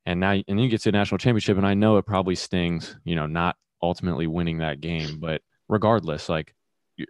[0.06, 2.34] and now and then you get to a national championship and i know it probably
[2.34, 6.54] stings you know not ultimately winning that game but regardless like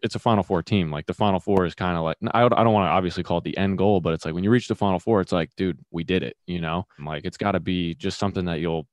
[0.02, 2.52] it's a final four team like the final four is kind of like i don't,
[2.52, 4.50] I don't want to obviously call it the end goal but it's like when you
[4.50, 7.52] reach the final four it's like dude we did it you know like it's got
[7.52, 8.86] to be just something that you'll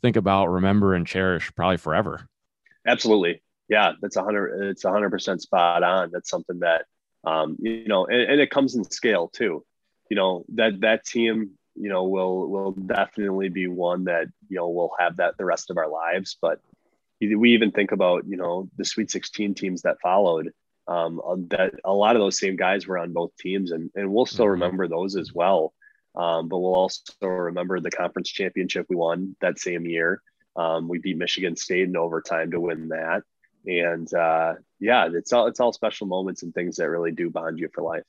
[0.00, 2.28] think about remember and cherish probably forever
[2.86, 3.42] Absolutely.
[3.68, 4.70] Yeah, that's a hundred.
[4.70, 6.10] It's a hundred percent spot on.
[6.12, 6.86] That's something that,
[7.24, 9.64] um, you know, and, and it comes in scale too.
[10.10, 14.68] You know that that team, you know, will will definitely be one that you know
[14.68, 16.36] we'll have that the rest of our lives.
[16.40, 16.60] But
[17.36, 20.52] we even think about you know the Sweet 16 teams that followed.
[20.88, 24.26] Um, that a lot of those same guys were on both teams, and and we'll
[24.26, 25.72] still remember those as well.
[26.14, 30.20] Um, but we'll also remember the conference championship we won that same year.
[30.56, 33.22] Um, we beat Michigan State in overtime to win that,
[33.64, 37.58] and uh, yeah, it's all it's all special moments and things that really do bond
[37.58, 38.02] you for life.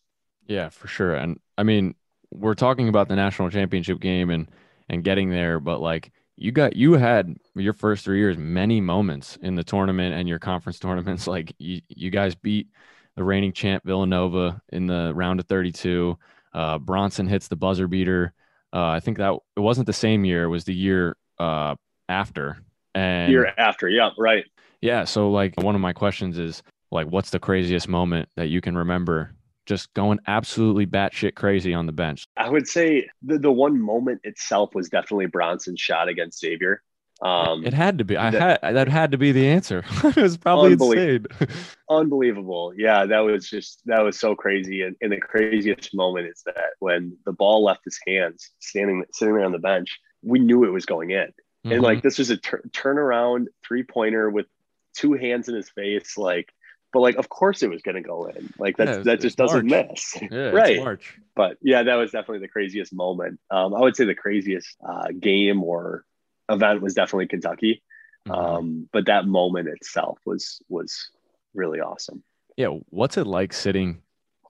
[0.48, 1.16] Yeah, for sure.
[1.16, 1.96] And I mean,
[2.32, 4.50] we're talking about the national championship game and
[4.90, 9.38] and getting there, but like you got you had your first three years many moments
[9.42, 11.28] in the tournament and your conference tournaments.
[11.28, 12.68] Like you you guys beat
[13.16, 16.18] the reigning champ Villanova in the round of 32.
[16.54, 18.34] Uh, Bronson hits the buzzer beater.
[18.72, 21.76] Uh, I think that it wasn't the same year; it was the year uh,
[22.10, 22.58] after.
[22.96, 24.46] And Year after, yeah, right.
[24.82, 25.04] yeah.
[25.04, 28.78] So like one of my questions is like, what's the craziest moment that you can
[28.78, 29.34] remember?
[29.66, 32.26] Just going absolutely batshit crazy on the bench.
[32.36, 36.82] I would say the the one moment itself was definitely Bronson's shot against Xavier.
[37.22, 38.18] Um, It had to be.
[38.18, 39.86] I that- had that had to be the answer.
[40.04, 41.26] it was probably insane.
[41.90, 42.74] Unbelievable.
[42.76, 44.82] Yeah, that was just that was so crazy.
[44.82, 49.36] And, and the craziest moment is that when the ball left his hands, standing sitting
[49.36, 51.32] there on the bench, we knew it was going in.
[51.64, 54.48] and like this was a tur- turnaround three pointer with
[54.94, 56.52] two hands in his face, like.
[56.94, 58.54] But like, of course, it was going to go in.
[58.60, 59.88] Like that, Yeah, that just doesn't March.
[59.90, 60.80] miss, Yeah, right?
[60.80, 61.18] March.
[61.36, 63.40] But yeah, that was definitely the craziest moment.
[63.50, 66.06] Um, I would say the craziest uh, game or
[66.50, 67.82] event was definitely Kentucky.
[68.28, 68.32] Mm-hmm.
[68.32, 71.10] Um, but that moment itself was was
[71.54, 72.24] really awesome.
[72.56, 74.02] Yeah, what's it like sitting?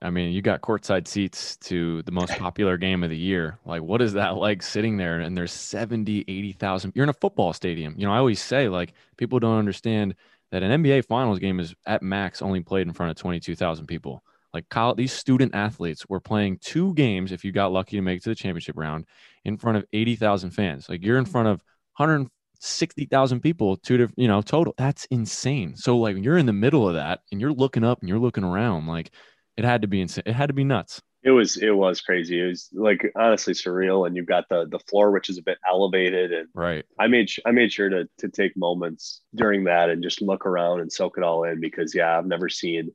[0.02, 3.58] I mean, you got courtside seats to the most popular game of the year.
[3.64, 6.92] Like, what is that like sitting there and there's 70, 80,000?
[6.94, 7.94] You're in a football stadium.
[7.96, 10.14] You know, I always say, like, people don't understand
[10.54, 14.22] that an NBA finals game is at max only played in front of 22,000 people.
[14.52, 18.18] Like, college, these student athletes were playing two games, if you got lucky to make
[18.18, 19.04] it to the championship round,
[19.44, 20.88] in front of 80,000 fans.
[20.88, 21.60] Like, you're in front of
[21.96, 24.74] 160,000 people, two different, you know, total.
[24.78, 25.74] That's insane.
[25.74, 28.44] So, like, you're in the middle of that and you're looking up and you're looking
[28.44, 28.86] around.
[28.86, 29.10] Like,
[29.56, 30.22] it had to be insane.
[30.24, 31.02] It had to be nuts.
[31.24, 32.40] It was it was crazy.
[32.40, 34.06] It was like honestly surreal.
[34.06, 36.84] And you've got the the floor which is a bit elevated, and Right.
[36.98, 40.80] I made I made sure to to take moments during that and just look around
[40.80, 42.90] and soak it all in because yeah, I've never seen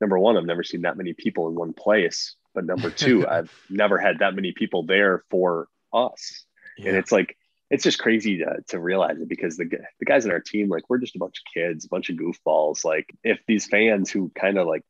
[0.00, 2.34] number one, I've never seen that many people in one place.
[2.54, 6.44] But number two, I've never had that many people there for us.
[6.78, 7.36] And it's like
[7.70, 9.64] it's just crazy to, to realize it because the
[9.98, 12.16] the guys in our team, like we're just a bunch of kids, a bunch of
[12.16, 12.84] goofballs.
[12.84, 14.84] Like if these fans who kind of like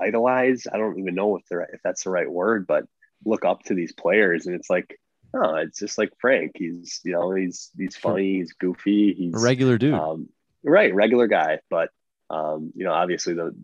[0.00, 2.84] idolize, I don't even know if they're if that's the right word, but
[3.24, 4.98] look up to these players and it's like,
[5.34, 6.52] oh, it's just like Frank.
[6.54, 9.94] He's you know, he's he's funny, he's goofy, he's A regular dude.
[9.94, 10.28] um,
[10.64, 11.60] right, regular guy.
[11.70, 11.90] But
[12.30, 13.54] um, you know, obviously the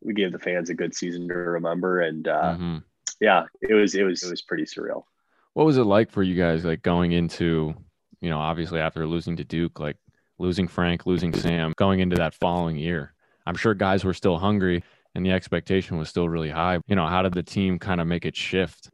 [0.00, 2.82] we gave the fans a good season to remember, and uh, Mhm.
[3.20, 5.04] yeah, it was it was it was pretty surreal.
[5.52, 7.74] What was it like for you guys, like going into,
[8.20, 9.96] you know, obviously after losing to Duke, like
[10.38, 13.12] losing Frank, losing Sam, going into that following year?
[13.46, 14.82] I'm sure guys were still hungry
[15.16, 16.78] and the expectation was still really high.
[16.86, 18.90] You know, how did the team kind of make it shift?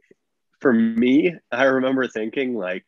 [0.60, 2.84] For me, I remember thinking like,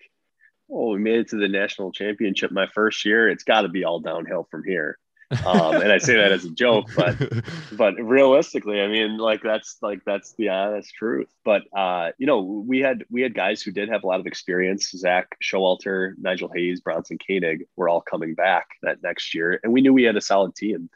[0.70, 3.28] "Oh, we made it to the national championship my first year.
[3.28, 4.98] It's got to be all downhill from here."
[5.44, 7.16] Um, and I say that as a joke, but
[7.72, 11.28] but realistically, I mean, like that's like that's the honest truth.
[11.44, 14.28] But uh, you know, we had we had guys who did have a lot of
[14.28, 14.90] experience.
[14.90, 19.80] Zak Showalter, Nigel Hayes, Bronson Koenig were all coming back that next year, and we
[19.80, 20.88] knew we had a solid team.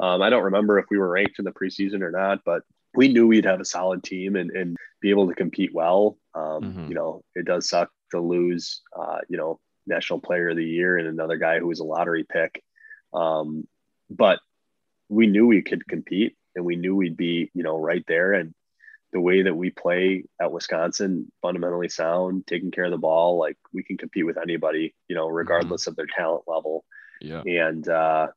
[0.00, 2.62] Um, I don't remember if we were ranked in the preseason or not, but
[2.94, 6.16] we knew we'd have a solid team and, and be able to compete well.
[6.34, 6.88] Um, Mhm.
[6.88, 10.98] You know, it does suck to lose, uh, you know, national player of the year
[10.98, 12.62] and another guy who was a lottery pick.
[13.12, 13.66] Um,
[14.08, 14.40] but
[15.08, 18.32] we knew we could compete and we knew we'd be, you know, right there.
[18.32, 18.54] And
[19.12, 23.56] the way that we play at Wisconsin, fundamentally sound, taking care of the ball, like
[23.72, 26.84] we can compete with anybody, you know, regardless of their talent level
[27.20, 27.42] Yeah.
[27.42, 28.28] and uh,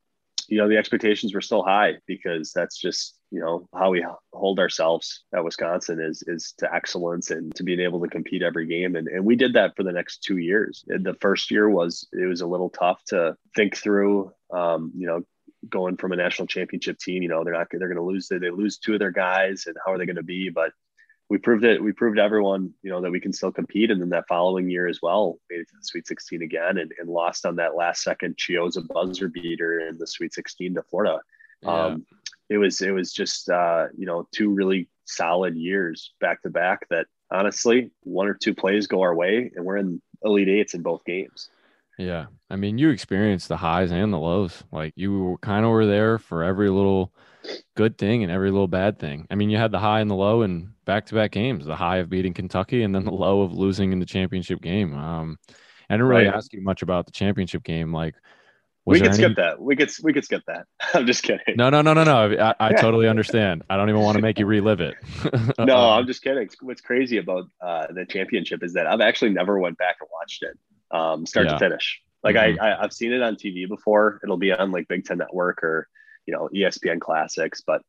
[0.50, 4.60] you know the expectations were still high because that's just you know how we hold
[4.60, 8.96] ourselves at Wisconsin is is to excellence and to being able to compete every game
[8.96, 10.84] and and we did that for the next two years.
[10.88, 14.32] The first year was it was a little tough to think through.
[14.54, 15.24] Um, you know,
[15.68, 18.50] going from a national championship team, you know they're not they're going to lose they
[18.50, 20.50] lose two of their guys and how are they going to be?
[20.50, 20.72] But
[21.30, 21.82] we proved it.
[21.82, 23.92] We proved to everyone, you know, that we can still compete.
[23.92, 26.92] And then that following year as well, made it to the Sweet 16 again and,
[27.00, 31.20] and lost on that last second Chiozza buzzer beater in the Sweet 16 to Florida.
[31.62, 31.86] Yeah.
[31.86, 32.06] Um,
[32.50, 36.88] it was it was just uh, you know two really solid years back to back.
[36.90, 40.82] That honestly, one or two plays go our way, and we're in elite eights in
[40.82, 41.50] both games.
[41.98, 42.26] Yeah.
[42.50, 44.64] I mean, you experienced the highs and the lows.
[44.72, 47.14] Like you were kind of were there for every little
[47.76, 49.28] good thing and every little bad thing.
[49.30, 51.76] I mean, you had the high and the low in back to back games, the
[51.76, 54.94] high of beating Kentucky and then the low of losing in the championship game.
[54.96, 55.38] Um,
[55.90, 56.36] I didn't really Right.
[56.36, 57.94] ask you much about the championship game.
[57.94, 58.16] Like,
[58.86, 59.62] We could any- skip that.
[59.62, 60.66] We could we could skip that.
[60.94, 61.56] I'm just kidding.
[61.56, 62.36] No, no, no, no, no.
[62.38, 63.64] I, I totally understand.
[63.70, 64.96] I don't even want to make you relive it.
[65.60, 66.50] no, Um, I'm just kidding.
[66.62, 70.44] What's crazy about uh, the championship is that I've actually never went back and watched
[70.44, 70.58] it,
[70.92, 71.54] um, start Yeah.
[71.54, 72.02] to finish.
[72.24, 72.60] Like Mhm.
[72.60, 74.20] I, I, I've seen it on TV before.
[74.24, 75.88] It'll be on like Big Ten Network or
[76.26, 77.82] you know ESPN Classics, but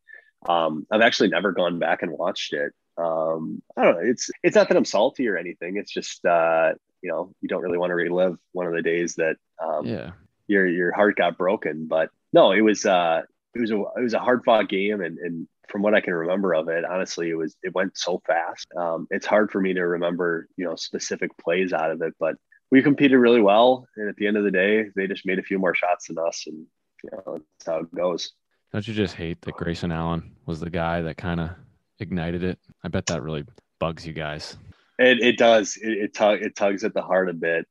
[0.47, 2.73] um, I've actually never gone back and watched it.
[2.97, 4.09] Um, I don't know.
[4.09, 5.77] It's it's not that I'm salty or anything.
[5.77, 9.15] It's just uh, you know you don't really want to relive one of the days
[9.15, 10.11] that um, yeah.
[10.47, 11.87] your your heart got broken.
[11.87, 13.21] But no, it was uh
[13.53, 16.13] it was a it was a hard fought game and and from what I can
[16.13, 18.67] remember of it, honestly, it was it went so fast.
[18.77, 22.35] Um, it's hard for me to remember, you know, specific plays out of it, but
[22.71, 23.87] we competed really well.
[23.95, 26.17] And at the end of the day, they just made a few more shots than
[26.17, 26.65] us, and
[27.11, 28.33] you know, that's how it goes.
[28.71, 31.51] Don't you just hate that Grayson Allen was the guy that kind of
[31.99, 32.59] ignited it?
[32.83, 33.45] I bet that really
[33.79, 34.57] bugs you guys.
[34.97, 35.77] It it does.
[35.81, 37.67] It it, tug, it tugs at the heart a bit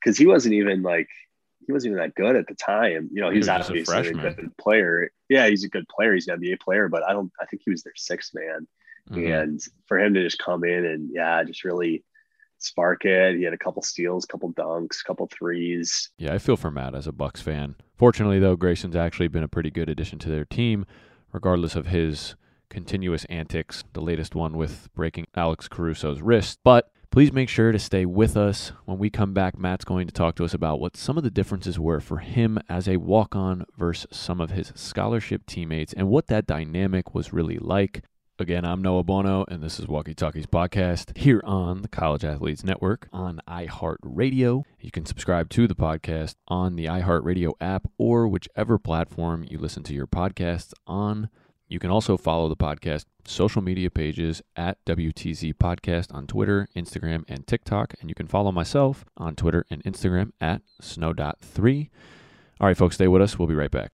[0.00, 1.08] because he wasn't even like
[1.66, 3.08] he wasn't even that good at the time.
[3.12, 5.10] You know, He he's was just a obviously a, good player.
[5.28, 6.14] Yeah, he's a good player.
[6.14, 7.32] He's an NBA player, but I don't.
[7.40, 8.66] I think he was their sixth man.
[9.10, 9.42] Mhm.
[9.42, 12.04] And for him to just come in and yeah, just really
[12.64, 13.36] spark it.
[13.36, 16.10] He had a couple steals, couple dunks, couple threes.
[16.18, 17.76] Yeah, I feel for Matt as a Bucks fan.
[17.96, 20.86] Fortunately, though, Grayson's actually been a pretty good addition to their team,
[21.32, 22.34] regardless of his
[22.68, 23.84] continuous antics.
[23.92, 26.90] The latest one with breaking Alex Caruso's wrist, but.
[27.10, 28.72] Please make sure to stay with us.
[28.86, 31.30] When we come back, Matt's going to talk to us about what some of the
[31.30, 36.08] differences were for him as a walk on versus some of his scholarship teammates and
[36.08, 38.02] what that dynamic was really like.
[38.36, 42.64] Again, I'm Noah Bono, and this is Walkie Talkies Podcast here on the College Athletes
[42.64, 44.64] Network on iHeartRadio.
[44.80, 49.84] You can subscribe to the podcast on the iHeartRadio app or whichever platform you listen
[49.84, 51.30] to your podcasts on.
[51.68, 57.22] You can also follow the podcast social media pages at WTZ Podcast on Twitter, Instagram,
[57.28, 57.94] and TikTok.
[58.00, 61.90] And you can follow myself on Twitter and Instagram at snow.3.
[62.60, 63.38] All right, folks, stay with us.
[63.38, 63.93] We'll be right back.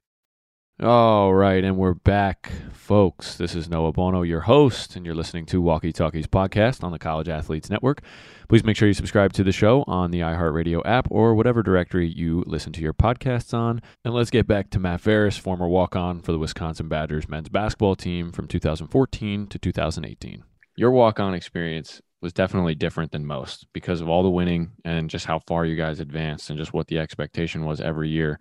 [0.81, 3.35] All right, and we're back, folks.
[3.35, 6.97] This is Noah Bono, your host, and you're listening to Walkie Talkies podcast on the
[6.97, 8.01] College Athletes Network.
[8.49, 12.07] Please make sure you subscribe to the show on the iHeartRadio app or whatever directory
[12.07, 13.79] you listen to your podcasts on.
[14.03, 17.49] And let's get back to Matt Ferris, former walk on for the Wisconsin Badgers men's
[17.49, 20.43] basketball team from 2014 to 2018.
[20.77, 25.11] Your walk on experience was definitely different than most because of all the winning and
[25.11, 28.39] just how far you guys advanced and just what the expectation was every year.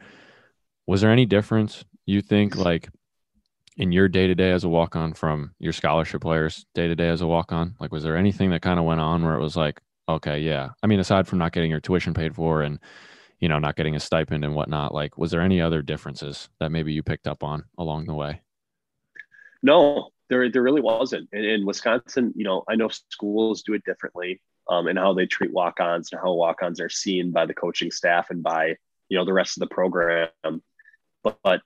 [0.87, 2.89] Was there any difference you think like
[3.77, 6.95] in your day to day as a walk on from your scholarship players day to
[6.95, 7.75] day as a walk on?
[7.81, 10.71] Like, was there anything that kind of went on where it was like, okay, yeah.
[10.83, 12.79] I mean, aside from not getting your tuition paid for and,
[13.39, 16.73] you know, not getting a stipend and whatnot, like, was there any other differences that
[16.73, 18.43] maybe you picked up on along the way?
[19.63, 21.29] No, there, there really wasn't.
[21.33, 25.27] In, in Wisconsin, you know, I know schools do it differently um, and how they
[25.27, 28.77] treat walk ons and how walk ons are seen by the coaching staff and by,
[29.09, 30.29] you know, the rest of the program.
[31.23, 31.63] But, but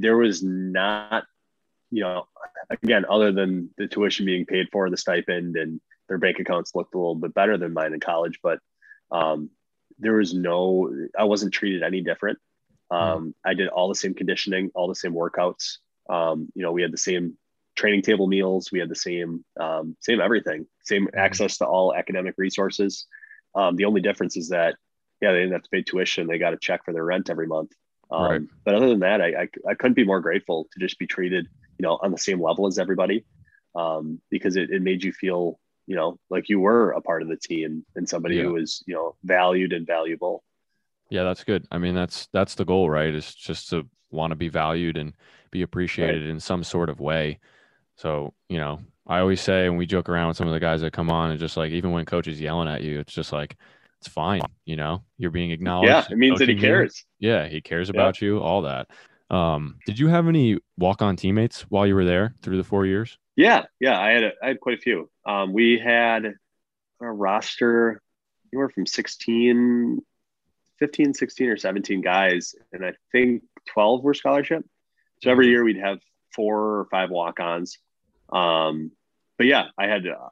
[0.00, 1.24] there was not,
[1.90, 2.26] you know,
[2.70, 6.94] again, other than the tuition being paid for, the stipend, and their bank accounts looked
[6.94, 8.58] a little bit better than mine in college, but
[9.10, 9.50] um,
[9.98, 12.38] there was no, I wasn't treated any different.
[12.90, 15.78] Um, I did all the same conditioning, all the same workouts.
[16.08, 17.36] Um, you know, we had the same
[17.74, 18.70] training table meals.
[18.70, 21.18] We had the same um, same everything, same Mm-hmm.
[21.18, 23.06] access to all academic resources.
[23.54, 24.76] Um, the only difference is that
[25.20, 27.46] yeah, they didn't have to pay tuition; they got a check for their rent every
[27.46, 27.72] month.
[28.10, 28.42] Um, Right.
[28.64, 31.46] But other than that, I, I I couldn't be more grateful to just be treated
[31.78, 33.24] you know on the same level as everybody
[33.74, 37.28] um, because it, it made you feel you know like you were a part of
[37.28, 38.44] the team and somebody Yeah.
[38.44, 40.42] who was you know valued and valuable.
[41.10, 41.66] Yeah, that's good.
[41.70, 43.14] I mean, that's that's the goal, right?
[43.14, 45.12] Is just to want to be valued and
[45.50, 47.38] be appreciated in some sort of way.
[47.96, 50.80] So, you know, I always say, and we joke around with some of the guys
[50.80, 53.32] that come on, and just like even when coach is yelling at you, it's just
[53.32, 53.56] like
[54.00, 54.42] it's fine.
[54.64, 55.88] You know, you're being acknowledged.
[55.90, 56.74] Yeah, it means that he coaching you.
[56.76, 57.04] cares.
[57.18, 58.00] Yeah, he cares Yeah.
[58.00, 58.38] about you.
[58.40, 58.88] All that.
[59.30, 63.18] Um, did you have any walk-on teammates while you were there through the four years?
[63.34, 65.10] Yeah, yeah, I had a, I had quite a few.
[65.26, 66.24] Um, we had
[67.00, 68.00] a roster
[68.52, 70.00] anywhere from 16,
[70.78, 74.64] 15, 16 or 17 guys, and I think 12 were scholarship.
[75.22, 75.98] So every year we'd have
[76.34, 77.78] four or five walk-ons.
[78.32, 78.92] Um,
[79.38, 80.28] but yeah, I had uh,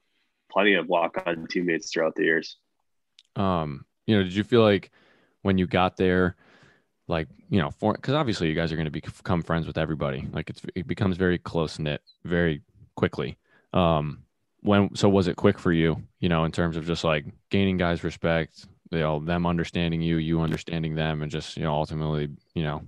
[0.53, 2.59] plenty of walk-on teammates throughout the years.
[3.37, 4.91] Um you know did you feel like
[5.43, 6.37] when you got there
[7.09, 10.27] like you know for because obviously you guys are going to become friends with everybody.
[10.33, 12.63] Like it's it becomes very close knit very
[12.97, 13.37] quickly.
[13.73, 14.23] Um
[14.61, 17.77] when so was it quick for you you know in terms of just like gaining
[17.77, 22.31] guys respect you know them understanding you you understanding them and just you know ultimately
[22.55, 22.83] you know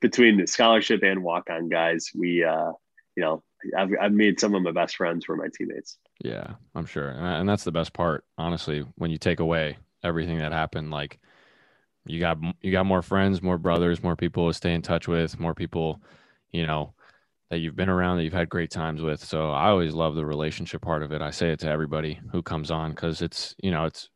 [0.01, 2.73] between the scholarship and walk-on guys, we, uh,
[3.15, 3.43] you know,
[3.77, 5.99] I've, I've made some of my best friends were my teammates.
[6.23, 7.09] Yeah, I'm sure.
[7.09, 11.19] And and that's the best part, honestly, when you take away everything that happened, like
[12.07, 15.41] you got you got more friends, more brothers, more people to stay in touch with,
[15.41, 16.03] more people,
[16.53, 16.93] you know,
[17.51, 19.23] that you've been around that you've had great times with.
[19.25, 21.23] So I always love the relationship part of it.
[21.23, 24.09] I say it to everybody who comes on cuz it's, you know, it's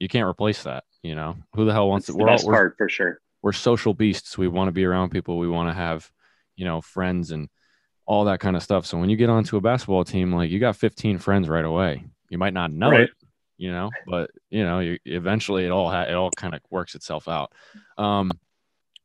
[0.00, 1.36] you can't replace that, you know.
[1.54, 3.20] Who the hell wants to the all- best we're- part for sure.
[3.42, 4.36] we're social beasts.
[4.38, 5.38] We want to be around people.
[5.38, 6.10] We want to have,
[6.56, 7.48] you know, friends and
[8.06, 8.86] all that kind of stuff.
[8.86, 12.04] So when you get onto a basketball team, like you got 15 friends right away.
[12.30, 13.02] You might not know Right.
[13.02, 13.10] it,
[13.58, 16.94] you know, but you know, you eventually it all ha- it all kind of works
[16.94, 17.52] itself out.
[17.98, 18.30] Um,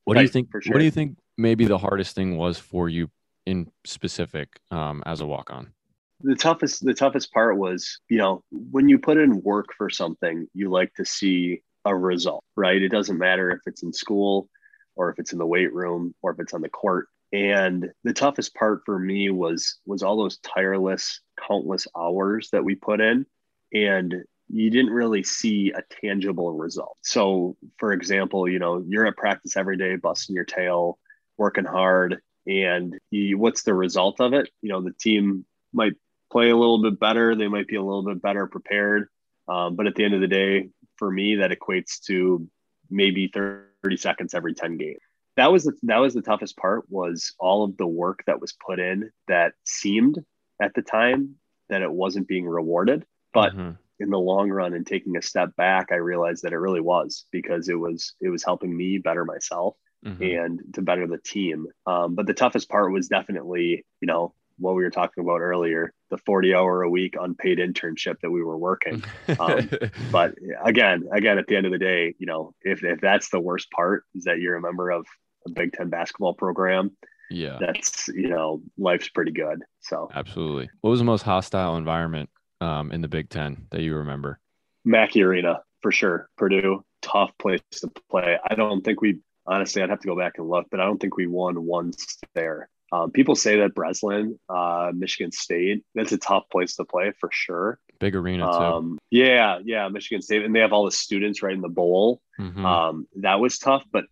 [0.06, 0.50] what do you think?
[0.52, 1.18] for What do you think?
[1.38, 3.10] Maybe the hardest thing was for you
[3.46, 5.74] in specific um, as a walk on.
[6.22, 10.48] the toughest the toughest part was you know when you put in work for something
[10.54, 12.82] you like to see a result right?
[12.82, 14.50] It doesn't matter if it's in school
[14.96, 17.08] or if it's in the weight room or if it's on the court.
[17.32, 22.76] And the toughest part for me was was all those tireless countless hours that we
[22.76, 23.26] put in
[23.74, 24.14] and
[24.50, 26.98] you didn't really see a tangible result.
[27.02, 31.00] So for example you know you're at practice every day busting your tail
[31.38, 34.50] working hard and you, what's the result of it?
[34.62, 35.94] You know the team might
[36.32, 39.08] play a little bit better they might be a little bit better prepared
[39.48, 42.48] um, but at the end of the day for me that equates to
[42.90, 44.98] maybe 30 seconds every 10 games
[45.36, 48.56] that was the, that was the toughest part was all of the work that was
[48.66, 50.18] put in that seemed
[50.60, 51.36] at the time
[51.70, 53.78] that it wasn't being rewarded but Mhm.
[54.00, 57.26] in the long run and taking a step back i realized that it really was
[57.32, 60.46] because it was it was helping me better myself Mhm.
[60.46, 64.76] and to better the team um, but the toughest part was definitely you know what
[64.76, 68.58] we were talking about earlier the 40 hour a week unpaid internship that we were
[68.58, 69.04] working
[69.40, 69.70] um,
[70.12, 73.40] but again again at the end of the day you know if, if that's the
[73.40, 75.06] worst part is that you're a member of
[75.48, 76.92] a big 10 basketball program
[77.30, 80.70] yeah, that's you know life's pretty good so absolutely.
[80.82, 82.30] What was the most hostile environment
[82.62, 84.40] um, in the Big Ten that you remember?
[84.86, 86.30] Mackey Arena for sure.
[86.38, 88.38] Purdue, tough place to play.
[88.50, 89.82] I don't think we honestly.
[89.82, 92.70] I'd have to go back and look, but I don't think we won once there.
[92.92, 97.30] Um, people say that Breslin, uh, Michigan State, that's a tough place to play for
[97.32, 97.80] sure.
[98.00, 98.52] big arena too.
[98.52, 102.22] Um, yeah, yeah, Michigan State, and they have all the students right in the bowl.
[102.38, 102.66] Mhm.
[102.66, 104.06] Um, that was tough, but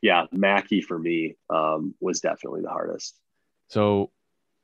[0.00, 3.18] yeah, Mackey for me um, was definitely the hardest.
[3.68, 4.10] So,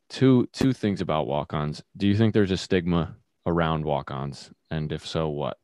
[0.09, 1.83] two two things about walk-ons.
[1.97, 5.59] Do you think there's a stigma around walk-ons, and if so, what?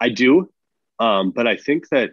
[0.00, 0.50] I do,
[1.00, 2.12] um, but I think that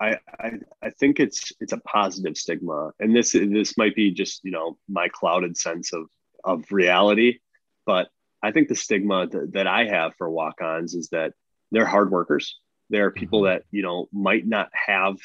[0.00, 4.40] I, I I think it's it's a positive stigma, and this this might be just
[4.44, 6.06] you know my clouded sense of
[6.42, 7.38] of reality,
[7.86, 8.08] but
[8.42, 11.34] I think the stigma th- that I have for walk-ons is that
[11.70, 12.58] they're hard workers.
[12.88, 15.16] They're people that you know might not have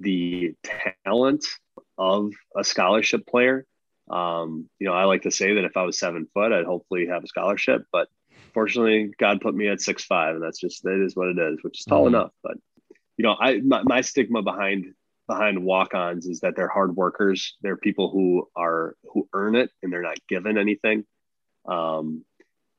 [0.00, 0.54] the
[1.04, 1.44] talent
[1.98, 3.66] of a scholarship player.
[4.10, 7.06] Um, you know, I like to say that if I was seven foot, I'd hopefully
[7.06, 8.08] have a scholarship, but
[8.54, 11.58] fortunately, God put me at six five, and that's just that is what it is,
[11.62, 12.08] which is tall Mhm.
[12.08, 12.30] enough.
[12.42, 12.56] But
[13.16, 14.94] you know, I my, my stigma behind
[15.26, 17.56] behind walk-ons is that they're hard workers.
[17.62, 21.04] They're people who are who earn it, and they're not given anything.
[21.66, 22.24] Um,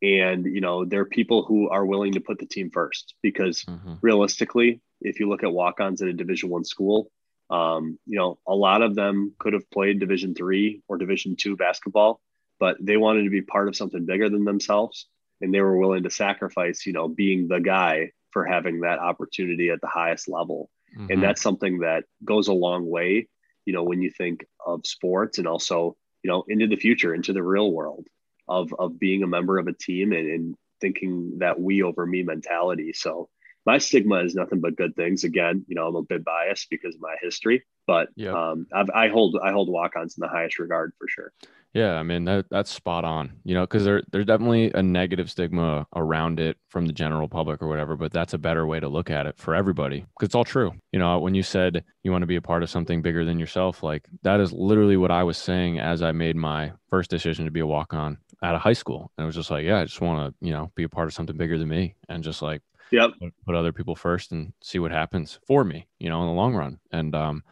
[0.01, 3.63] and you know, they're people who are willing to put the team first because
[4.01, 7.09] realistically, if you look at walk-ons at a Division One school,
[7.49, 11.55] um, you know, a lot of them could have played Division three or Division two
[11.55, 12.19] basketball,
[12.59, 15.07] but they wanted to be part of something bigger than themselves,
[15.39, 19.69] and they were willing to sacrifice, you know, being the guy for having that opportunity
[19.69, 20.69] at the highest level.
[20.97, 21.11] Mhm.
[21.11, 23.27] And that's something that goes a long way,
[23.65, 27.33] you know, when you think of sports and also, you know, into the future, into
[27.33, 28.07] the real world
[28.47, 32.23] of of being a member of a team and, and thinking that we over me
[32.23, 32.91] mentality.
[32.93, 33.29] So
[33.65, 35.23] my stigma is nothing but good things.
[35.23, 38.09] Again, you know, I'm a bit biased because of my history, but
[38.49, 41.31] um, I've, I hold I hold walk-ons in the highest regard for sure.
[41.73, 43.33] Yeah, I mean that that's spot on.
[43.43, 47.61] You know, because there there's definitely a negative stigma around it from the general public
[47.63, 50.35] or whatever, but that's a better way to look at it for everybody because it's
[50.35, 50.71] all true.
[50.91, 53.39] You know, when you said you want to be a part of something bigger than
[53.39, 57.45] yourself, like that is literally what I was saying as I made my first decision
[57.45, 59.11] to be a walk on out of high school.
[59.17, 61.07] And it was just like, yeah, I just want to, you know, be a part
[61.07, 62.61] of something bigger than me and just like
[62.91, 63.11] yep.
[63.19, 66.33] put, put other people first and see what happens for me, you know, in the
[66.33, 66.79] long run.
[66.91, 67.43] And um,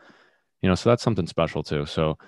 [0.62, 1.88] you know, so that's something special too.
[1.88, 2.20] So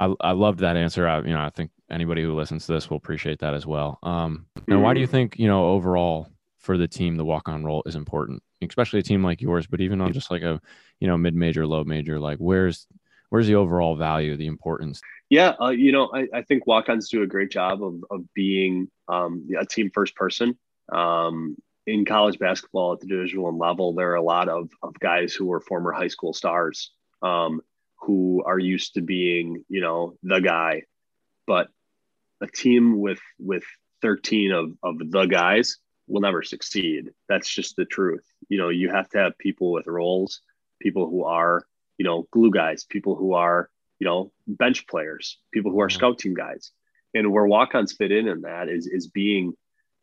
[0.00, 1.06] I, I loved that answer.
[1.06, 3.98] I, you know, I think anybody who listens to this will appreciate that as well.
[4.02, 6.26] Um, now, why do you think, you know, overall
[6.58, 9.82] for the team, the walk on role is important, especially a team like yours, but
[9.82, 10.58] even on just like a,
[11.00, 12.86] you know, mid major, low major, like where's,
[13.28, 15.02] where's the overall value, the importance?
[15.28, 18.88] Yeah, uh, you know, I, I think walk-ons do a great job of, of being
[19.06, 20.58] um, a team first person.
[20.90, 24.98] Um, in college basketball at the Division One level, there are a lot of, of
[24.98, 26.92] guys who were former high school stars
[27.22, 27.60] um,
[28.00, 30.82] who are used to being, you know, the guy.
[31.46, 31.68] But
[32.40, 33.64] a team with with
[34.02, 37.10] 13 of, of the guys will never succeed.
[37.28, 38.24] That's just the truth.
[38.48, 40.40] You know, you have to have people with roles,
[40.80, 41.64] people who are,
[41.98, 46.18] you know, glue guys, people who are, you know, bench players, people who are scout
[46.18, 46.72] team guys.
[47.12, 49.52] And where walk-ons fit in in that is is being,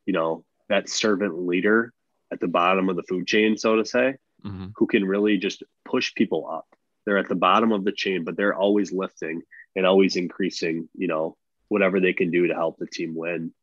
[0.06, 1.94] you know, that servant leader
[2.32, 4.74] at the bottom of the food chain, so to say, Mhm.
[4.76, 6.68] who can really just push people up.
[7.08, 9.42] They're at the bottom of the chain, but they're always lifting
[9.78, 11.38] and always increasing, you know,
[11.70, 13.54] whatever they can do to help the team win.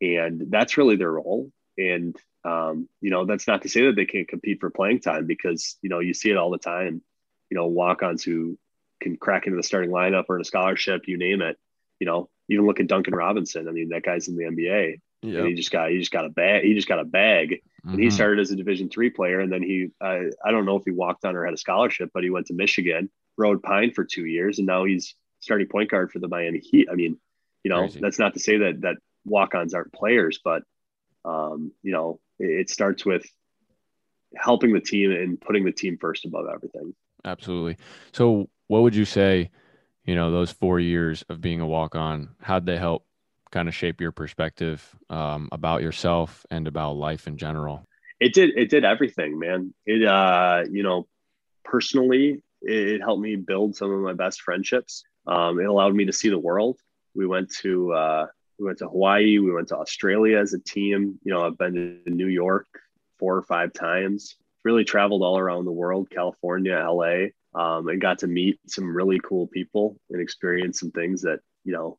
[0.00, 1.52] And that's really their role.
[1.78, 5.26] And, um, you know, that's not to say that they can't compete for playing time
[5.26, 7.00] because, you know, you see it all the time,
[7.50, 8.58] you know, walk ons who
[9.00, 11.56] can crack into the starting lineup or in a scholarship, you name it.
[12.00, 13.68] You know, even look at Duncan Robinson.
[13.68, 15.00] I mean, that guy's in the NBA.
[15.22, 15.38] Yep.
[15.38, 16.64] And he just got he just got a bag.
[16.64, 17.60] He just got a bag.
[17.84, 18.12] And he Mhm.
[18.12, 20.90] started as a Division three player, and then he uh, I don't know if he
[20.90, 24.26] walked on or had a scholarship, but he went to Michigan, rode Pine for two
[24.26, 26.88] years, and now he's starting point guard for the Miami Heat.
[26.90, 27.18] I mean,
[27.64, 28.00] you know, Crazy.
[28.00, 30.62] that's not to say that that walk-ons aren't players, but
[31.24, 33.24] um, you know, it, it starts with
[34.36, 36.94] helping the team and putting the team first above everything.
[37.24, 37.76] Absolutely.
[38.12, 39.50] So, what would you say,
[40.04, 43.06] you know, those four years of being a walk on, how'd they help
[43.50, 47.84] kind of shape your perspective um, about yourself and about life in general?
[48.20, 49.74] it did it did everything man.
[49.86, 51.06] It uh you know
[51.64, 55.04] personally it, helped me build some of my best friendships.
[55.26, 56.78] Um, it allowed me to see the world.
[57.14, 58.26] We went to uh
[58.58, 61.18] we went to hawaii we went to australia as a team.
[61.22, 62.66] You know i've been to new york
[63.18, 64.36] four or five times.
[64.64, 69.20] Really traveled all around the world california la um, and got to meet some really
[69.20, 71.98] cool people and experience some things that you know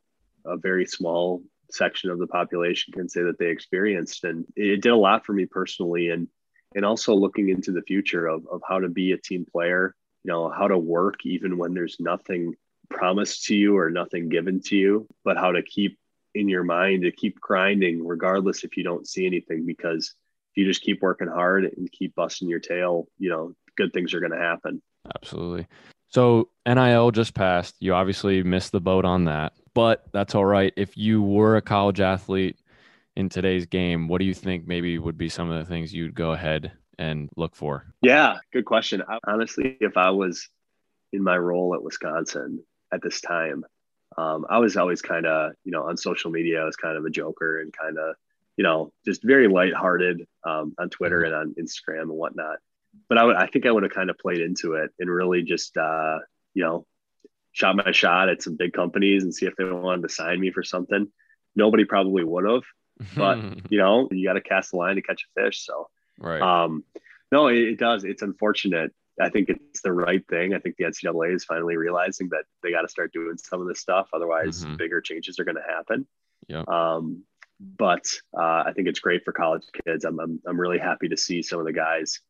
[0.49, 1.41] a very small
[1.71, 5.33] section of the population can say that they experienced and it did a lot for
[5.33, 6.27] me personally and
[6.75, 10.31] and also looking into the future of, of how to be a team player you
[10.31, 12.55] know how to work even when there's nothing
[12.89, 15.97] promised to you or nothing given to you but how to keep
[16.33, 20.15] in your mind to keep grinding regardless if you don't see anything because
[20.51, 24.13] if you just keep working hard and keep busting your tail you know good things
[24.13, 24.81] are going to happen
[25.15, 25.67] Absolutely.
[26.09, 27.75] So, NIL just passed.
[27.79, 30.73] You obviously missed the boat on that, but that's all right.
[30.75, 32.57] If you were a college athlete
[33.15, 36.15] in today's game, what do you think maybe would be some of the things you'd
[36.15, 37.85] go ahead and look for?
[38.01, 39.03] Yeah, good question.
[39.07, 40.49] I, honestly, if I was
[41.13, 43.63] in my role at Wisconsin at this time,
[44.17, 47.05] um, I was always kind of, you know, on social media, I was kind of
[47.05, 48.15] a joker and kind of,
[48.57, 52.57] you know, just very lighthearted um, on Twitter and on Instagram and whatnot.
[53.07, 55.43] But I would, I think I would have kind of played into it and really
[55.43, 56.19] just, uh,
[56.53, 56.85] you know,
[57.51, 60.51] shot my shot at some big companies and see if they wanted to sign me
[60.51, 61.07] for something.
[61.55, 62.63] Nobody probably would have,
[63.15, 63.37] but
[63.69, 65.65] you know, you got to cast the line to catch a fish.
[65.65, 66.41] So, right.
[66.41, 66.83] Um,
[67.31, 68.03] no, it, it does.
[68.03, 68.91] It's unfortunate.
[69.21, 70.53] I think it's the right thing.
[70.53, 73.67] I think the NCAA is finally realizing that they got to start doing some of
[73.67, 74.07] this stuff.
[74.13, 74.77] Otherwise, Mhm.
[74.77, 76.07] bigger changes are going to happen.
[76.47, 76.63] Yeah.
[76.67, 77.23] Um,
[77.59, 78.05] but
[78.37, 80.05] uh, I think it's great for college kids.
[80.05, 82.21] I'm, I'm, I'm really happy to see some of the guys,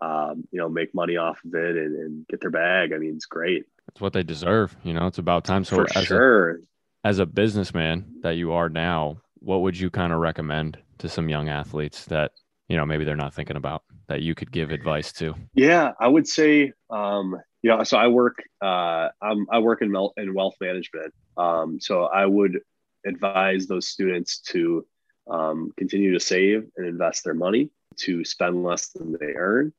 [0.00, 2.92] um, you know, make money off of it and, and get their bag.
[2.92, 3.64] I mean, it's great.
[3.88, 4.76] It's what they deserve.
[4.82, 5.64] You know, it's about time.
[5.64, 6.50] So For as sure.
[6.50, 6.56] a
[7.04, 11.28] as a businessman that you are now, what would you kind of recommend to some
[11.28, 12.32] young athletes that,
[12.68, 15.34] you know, maybe they're not thinking about that you could give advice to?
[15.52, 19.90] Yeah, I would say, um, you know, so I work, uh, I'm, I work in,
[19.90, 21.12] mel- in wealth management.
[21.36, 22.60] Um, so I would
[23.06, 24.86] advise those students to
[25.30, 29.74] um, continue to save and invest their money, to spend less than they earn,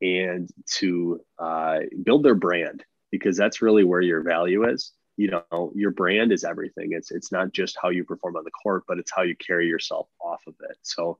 [0.00, 4.92] and to uh, build their brand because that's really where your value is.
[5.16, 6.92] You know, your brand is everything.
[6.92, 9.66] It's it's not just how you perform on the court, but it's how you carry
[9.66, 10.76] yourself off of it.
[10.82, 11.18] So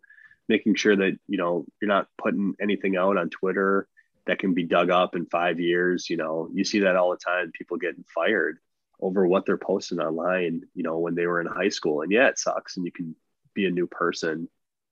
[0.48, 3.88] making sure that you know you're not putting anything out on Twitter
[4.26, 6.08] that can be dug up in five years.
[6.08, 7.50] You know, you see that all the time.
[7.52, 8.58] People getting fired
[9.00, 10.62] over what they're posting online.
[10.74, 13.16] You know, when they were in high school, and yeah, it sucks, and you can
[13.54, 14.48] be a new person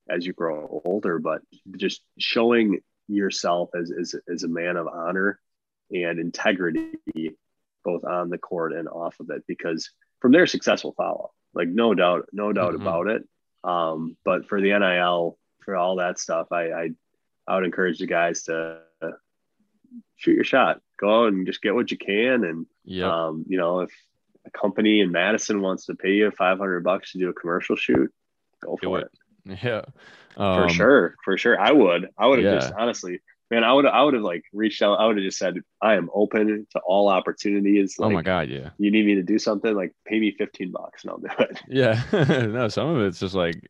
[0.09, 1.21] as you grow older.
[1.21, 1.43] But
[1.77, 5.39] just showing yourself as as, as a man of honor
[5.91, 6.91] and integrity,
[7.85, 9.91] both on the court and off of it, because
[10.21, 11.33] from there success will follow.
[11.55, 12.81] Like no doubt, no doubt Mhm.
[12.83, 13.29] about it.
[13.65, 16.91] Um, but for the NIL, for all that stuff, I, I
[17.49, 18.81] I would encourage the guys to
[20.17, 20.81] shoot your shot.
[20.99, 22.45] Go out and just get what you can.
[22.45, 23.11] And Yep.
[23.11, 23.91] um, you know, if
[24.45, 27.77] a company in Madison wants to pay you five hundred bucks to do a commercial
[27.77, 28.13] shoot,
[28.63, 29.05] go Do for it.
[29.07, 29.11] it.
[29.63, 29.83] Yeah.
[30.37, 31.59] For Um, sure, for sure.
[31.59, 32.09] I would.
[32.19, 32.57] I would have Yeah.
[32.57, 33.21] just honestly,
[33.51, 33.65] man.
[33.65, 33.87] I would.
[33.87, 35.01] I would have like reached out.
[35.01, 37.97] I would have just said, I am open to all opportunities.
[37.99, 38.49] Oh my God.
[38.51, 38.71] Yeah.
[38.79, 39.75] You need me to do something?
[39.75, 41.61] Like, pay me fifteen bucks and I'll do it.
[41.69, 42.03] Yeah.
[42.13, 43.69] no, some of it's just like,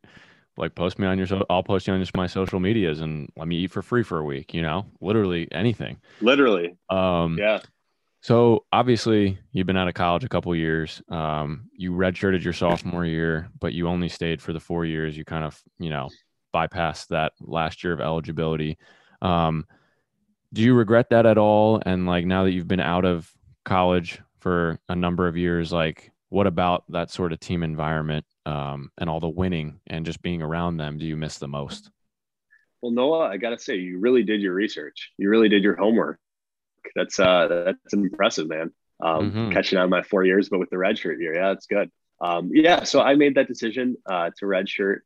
[0.57, 3.29] like post me on your, so I'll post you on just my social medias and
[3.37, 5.97] let me eat for free for a week, you know, literally anything.
[6.19, 6.75] Literally.
[6.89, 7.61] Um, Yeah.
[8.21, 11.01] So obviously you've been out of college a couple years.
[11.09, 15.17] Um, you redshirted your sophomore year, but you only stayed for the four years.
[15.17, 16.09] You kind of, you know,
[16.53, 18.77] bypassed that last year of eligibility.
[19.21, 19.65] Um,
[20.53, 21.81] do you regret that at all?
[21.85, 23.31] And like now that you've been out of
[23.65, 28.91] college for a number of years, like what about that sort of team environment um,
[28.97, 31.89] and all the winning and just being around them do you miss the most?
[32.81, 35.11] Well, Noah, I gotta say, you really did your research.
[35.17, 36.19] You really did your homework.
[36.95, 38.71] That's uh, that's impressive, man.
[38.99, 39.53] Um, Mhm.
[39.53, 41.91] Catching on my four years, but with the red shirt year, yeah, that's good.
[42.19, 45.03] Um, yeah, so I made that decision uh, to red shirt,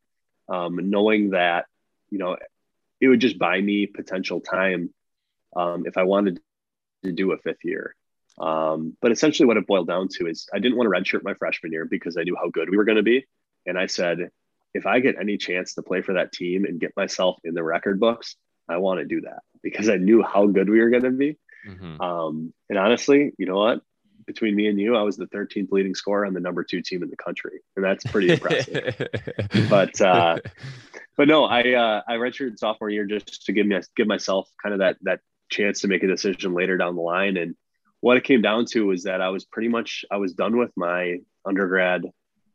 [0.48, 1.66] um, knowing that
[2.10, 2.36] you know
[3.00, 4.94] it would just buy me potential time
[5.54, 6.40] um, if I wanted
[7.04, 7.94] to do a fifth year.
[8.38, 11.34] Um, but essentially, what it boiled down to is I didn't want to redshirt my
[11.34, 13.26] freshman year because I knew how good we were going to be,
[13.66, 14.30] and I said,
[14.72, 17.62] if I get any chance to play for that team and get myself in the
[17.62, 18.36] record books,
[18.68, 21.36] I want to do that because I knew how good we were going to be.
[21.66, 22.00] Mhm.
[22.00, 23.82] Um, and honestly, you know what?
[24.26, 27.02] Between me and you, I was the 13th leading scorer on the number two team
[27.02, 29.08] in the country, and that's pretty impressive.
[29.68, 30.38] but uh,
[31.16, 34.72] but no, I uh, I redshirted sophomore year just to give me give myself kind
[34.72, 37.36] of that that chance to make a decision later down the line.
[37.36, 37.54] And
[38.00, 40.72] what it came down to was that I was pretty much I was done with
[40.76, 42.04] my undergrad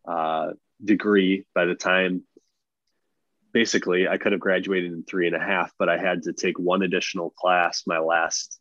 [0.08, 0.52] uh,
[0.84, 2.24] degree by the time.
[3.54, 6.60] Basically, I could have graduated in three and a half, but I had to take
[6.60, 8.60] one additional class my last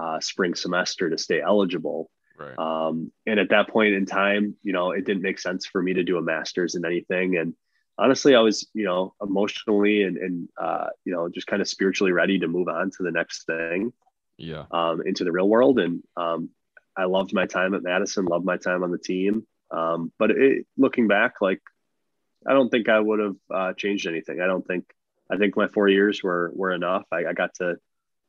[0.00, 2.10] uh, spring semester to stay eligible.
[2.38, 2.56] Right.
[2.56, 5.94] Um, and at that point in time, you know, it didn't make sense for me
[5.94, 7.36] to do a master's in anything.
[7.36, 7.54] And
[7.98, 12.12] honestly, I was, you know, emotionally and, and uh, you know, just kind of spiritually
[12.12, 13.92] ready to move on to the next thing
[14.36, 14.66] yeah.
[14.70, 15.80] um, into the real world.
[15.80, 16.50] And um,
[16.96, 19.44] I loved my time at Madison, loved my time on the team.
[19.72, 21.60] Um, but it, looking back, like,
[22.46, 24.40] I don't think I would have uh, changed anything.
[24.40, 24.84] I don't think,
[25.28, 27.04] I think my four years were, were enough.
[27.10, 27.78] I, I got to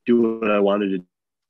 [0.07, 1.05] do what I wanted to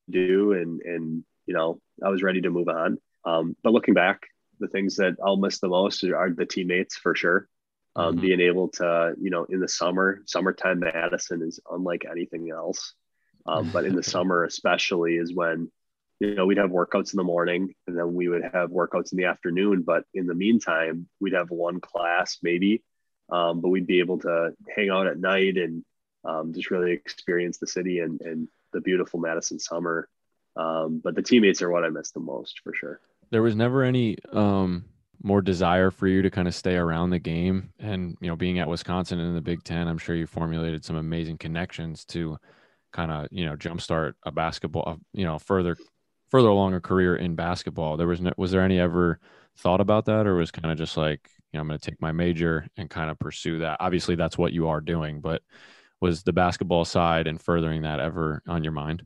[0.09, 0.53] do.
[0.53, 2.97] And, and, you know, I was ready to move on.
[3.25, 4.21] Um, but looking back,
[4.59, 7.47] the things that I'll miss the most are the teammates for sure.
[7.95, 8.21] Um, Mhm.
[8.21, 12.93] Being able to, you know, in the summer, summertime Madison is unlike anything else.
[13.45, 15.71] Um, but in the summer, especially, is when,
[16.19, 19.17] you know, we'd have workouts in the morning and then we would have workouts in
[19.17, 19.81] the afternoon.
[19.83, 22.83] But in the meantime, we'd have one class maybe
[23.31, 25.85] Um, but we'd be able to hang out at night and
[26.25, 30.09] um, just really experience the city and, and the beautiful Madison summer.
[30.55, 32.99] Um, but the teammates are what I miss the most for sure.
[33.31, 34.85] There was never any um,
[35.21, 38.59] more desire for you to kind of stay around the game, and you know, being
[38.59, 42.37] at Wisconsin in the Big Ten, I'm sure you formulated some amazing connections to
[42.91, 45.77] kind of you know jumpstart a basketball, you know, further
[46.29, 47.97] further along a career in basketball.
[47.97, 49.19] There was no, was there any ever
[49.57, 52.01] thought about that, or was kind of just like you know I'm going to take
[52.01, 53.77] my major and kind of pursue that.
[53.79, 55.41] Obviously, that's what you are doing, but
[56.01, 59.05] was the basketball side and furthering that ever on your mind?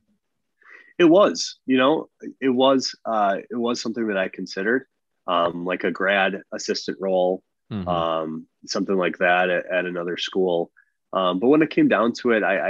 [1.00, 4.86] It was, you know, it was, uh, it was something that I considered,
[5.26, 7.42] um, like a grad assistant role,
[7.72, 7.88] mm-hmm.
[7.88, 10.72] um, something like that at, at another school.
[11.12, 12.70] Um, but when it came down to it, I, I,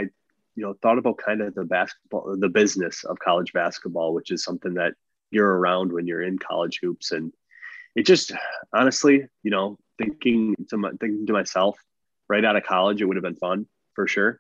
[0.55, 4.43] you know, thought about kind of the basketball, the business of college basketball, which is
[4.43, 4.93] something that
[5.32, 7.11] you're around when you're in college hoops.
[7.11, 7.34] And
[7.95, 8.32] it just,
[8.71, 11.78] honestly, you know, thinking to my, thinking to myself
[12.30, 13.65] right out of college, it would have been fun
[13.96, 14.39] for sure.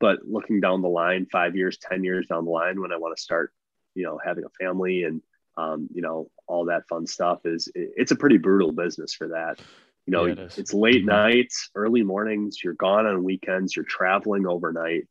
[0.00, 3.16] But looking down the line, five years, 10 years down the line, when I want
[3.16, 3.52] to start,
[3.94, 5.22] you know, having a family and,
[5.56, 9.28] um, you know, all that fun stuff is it, it's a pretty brutal business for
[9.28, 9.60] that.
[10.06, 11.08] You know, yeah, it it's late mm-hmm.
[11.08, 15.06] nights, early mornings, you're gone on weekends, you're traveling overnight.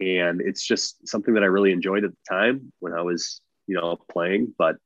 [0.00, 3.76] And it's just something that I really enjoyed at the time when I was, you
[3.76, 4.76] know, playing, but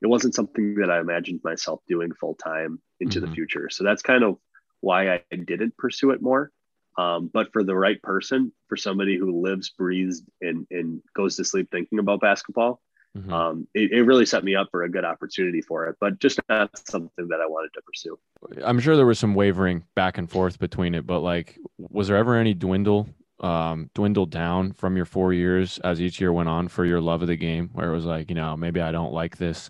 [0.00, 3.28] it wasn't something that I imagined myself doing full time into mm-hmm.
[3.28, 3.68] the future.
[3.70, 4.38] So that's kind of
[4.80, 6.50] why I didn't pursue it more.
[6.96, 11.44] Um, but for the right person, for somebody who lives, breathes, and, and goes to
[11.44, 12.80] sleep thinking about basketball,
[13.16, 13.32] mm-hmm.
[13.32, 16.38] um, it, it, really set me up for a good opportunity for it, but just
[16.48, 18.18] not something that I wanted to pursue.
[18.64, 22.16] I'm sure there was some wavering back and forth between it, but like, was there
[22.16, 23.08] ever any dwindle,
[23.40, 27.22] um, dwindle down from your four years as each year went on for your love
[27.22, 29.68] of the game, where it was like, you know, maybe I don't like this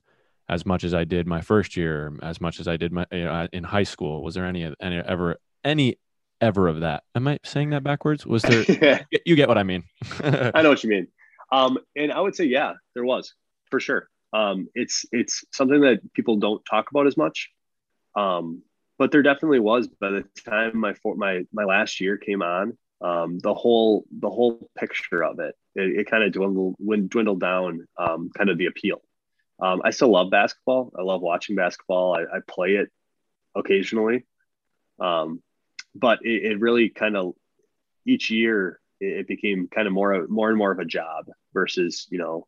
[0.50, 3.24] as much as I did my first year, as much as I did my you
[3.24, 4.22] know, in high school.
[4.22, 5.96] Was there any, any ever any
[6.44, 7.02] ever of that.
[7.14, 8.26] Am I saying that backwards?
[8.26, 9.06] Was there?
[9.26, 9.84] you get what I mean.
[10.20, 11.08] I know what you mean.
[11.50, 13.34] Um, and I would say, yeah, there was
[13.70, 14.08] for sure.
[14.32, 17.50] Um, it's it's something that people don't talk about as much.
[18.16, 18.62] Um,
[18.98, 19.88] but there definitely was.
[19.88, 24.70] By the time my my my last year came on, um, the whole the whole
[24.78, 26.76] picture of it, it, it kind of dwindled
[27.08, 27.86] dwindled down.
[27.98, 29.00] Um, kind of the appeal.
[29.60, 30.92] Um, I still love basketball.
[30.98, 32.14] I love watching basketball.
[32.14, 32.90] I, I play it
[33.54, 34.24] occasionally.
[34.98, 35.42] Um,
[35.94, 37.34] but it, it really kind of
[38.06, 42.18] each year it became kind of more more and more of a job versus you
[42.18, 42.46] know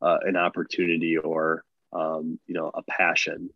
[0.00, 3.50] uh, an opportunity or um, you know a passion.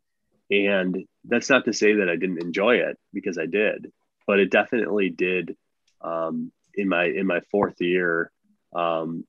[0.48, 3.90] And that's not to say that i didn't enjoy it because i did
[4.26, 5.56] but it definitely did
[6.02, 8.30] um, in my in my fourth year
[8.74, 9.24] um,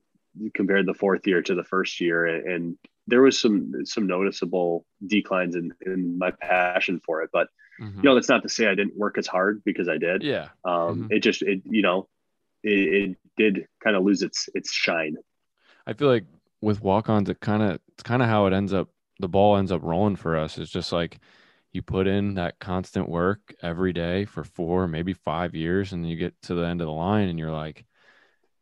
[0.54, 5.54] compared the fourth year to the first year and there was some some noticeable declines
[5.54, 7.48] in, in my passion for it but
[7.80, 7.98] Mm-hmm.
[7.98, 10.22] You know, that's not to say I didn't work as hard because I did.
[10.22, 10.48] Yeah.
[10.64, 11.06] Um, mm-hmm.
[11.10, 12.08] It just, it, you know,
[12.62, 15.16] it, it did kind of lose its its shine.
[15.86, 16.24] I feel like
[16.60, 18.88] with walk-ons, it kind of it's kind of how it ends up.
[19.20, 20.58] The ball ends up rolling for us.
[20.58, 21.18] It's just like
[21.72, 26.16] you put in that constant work every day for four, maybe five years, and you
[26.16, 27.84] get to the end of the line, and you're like,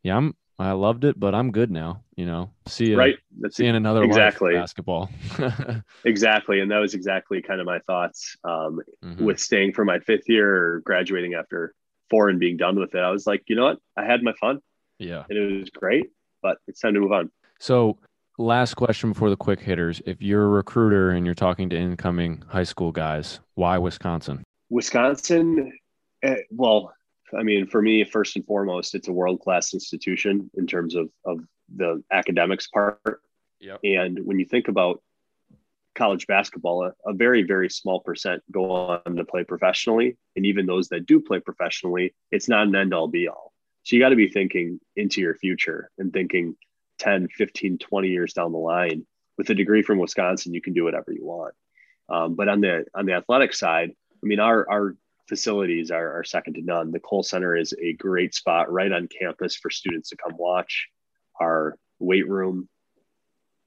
[0.02, 2.02] "Yeah, I'm I loved it, but I'm good now.
[2.16, 3.16] You know, see you right.
[3.40, 5.11] That's seeing another exactly basketball.
[6.04, 9.22] exactly, and that was exactly kind of my thoughts um, mm-hmm.
[9.22, 11.74] with staying for my fifth year or graduating after
[12.09, 13.00] four and being done with it.
[13.00, 14.61] I was like, you know what, I had my fun.
[14.98, 16.07] Yeah, and it was great,
[16.42, 17.30] but it's time to move on.
[17.59, 17.98] So,
[18.38, 22.42] last question before the quick hitters: If you're a recruiter and you're talking to incoming
[22.48, 24.42] high school guys, why Wisconsin?
[24.70, 25.70] Wisconsin.
[26.22, 26.94] Eh, well,
[27.37, 31.09] I mean, for me, first and foremost, it's a world class institution in terms of,
[31.24, 31.41] of
[31.74, 33.22] the academics part.
[33.61, 33.81] Yep.
[33.85, 35.03] And when you think about
[35.95, 40.16] college basketball, a, a, very, very small percent go on to play professionally.
[40.37, 43.53] And even those that do play professionally, it's not an end all be all.
[43.83, 46.57] So you got to be thinking into your future and thinking
[46.99, 49.07] 10, 15, 20 years down the line.
[49.39, 51.55] With a degree from Wisconsin, you can do whatever you want.
[52.09, 54.97] Um, but on the on the athletic side, I mean, our our
[55.29, 56.91] facilities are, are second to none.
[56.91, 60.89] The Kohl Center is a great spot right on campus for students to come watch.
[61.41, 62.68] Our weight room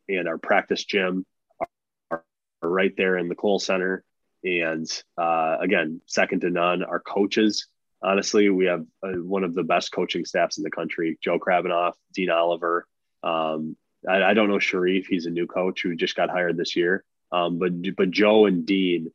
[0.08, 1.26] and our practice gym
[1.60, 2.24] are,
[2.62, 4.04] are right there in the Kohl Center.
[4.44, 6.84] And uh, again, second to none.
[6.84, 7.68] Our coaches,
[8.02, 11.18] honestly, we have uh, one of the best coaching staffs in the country.
[11.22, 12.88] Joe Krabbenhoft, Dean Oliver.
[13.24, 13.76] Um,
[14.08, 15.08] I, I, don't know Sharif.
[15.08, 17.04] He's a new coach who just got hired this year.
[17.34, 19.12] Um, but but Joe and Dean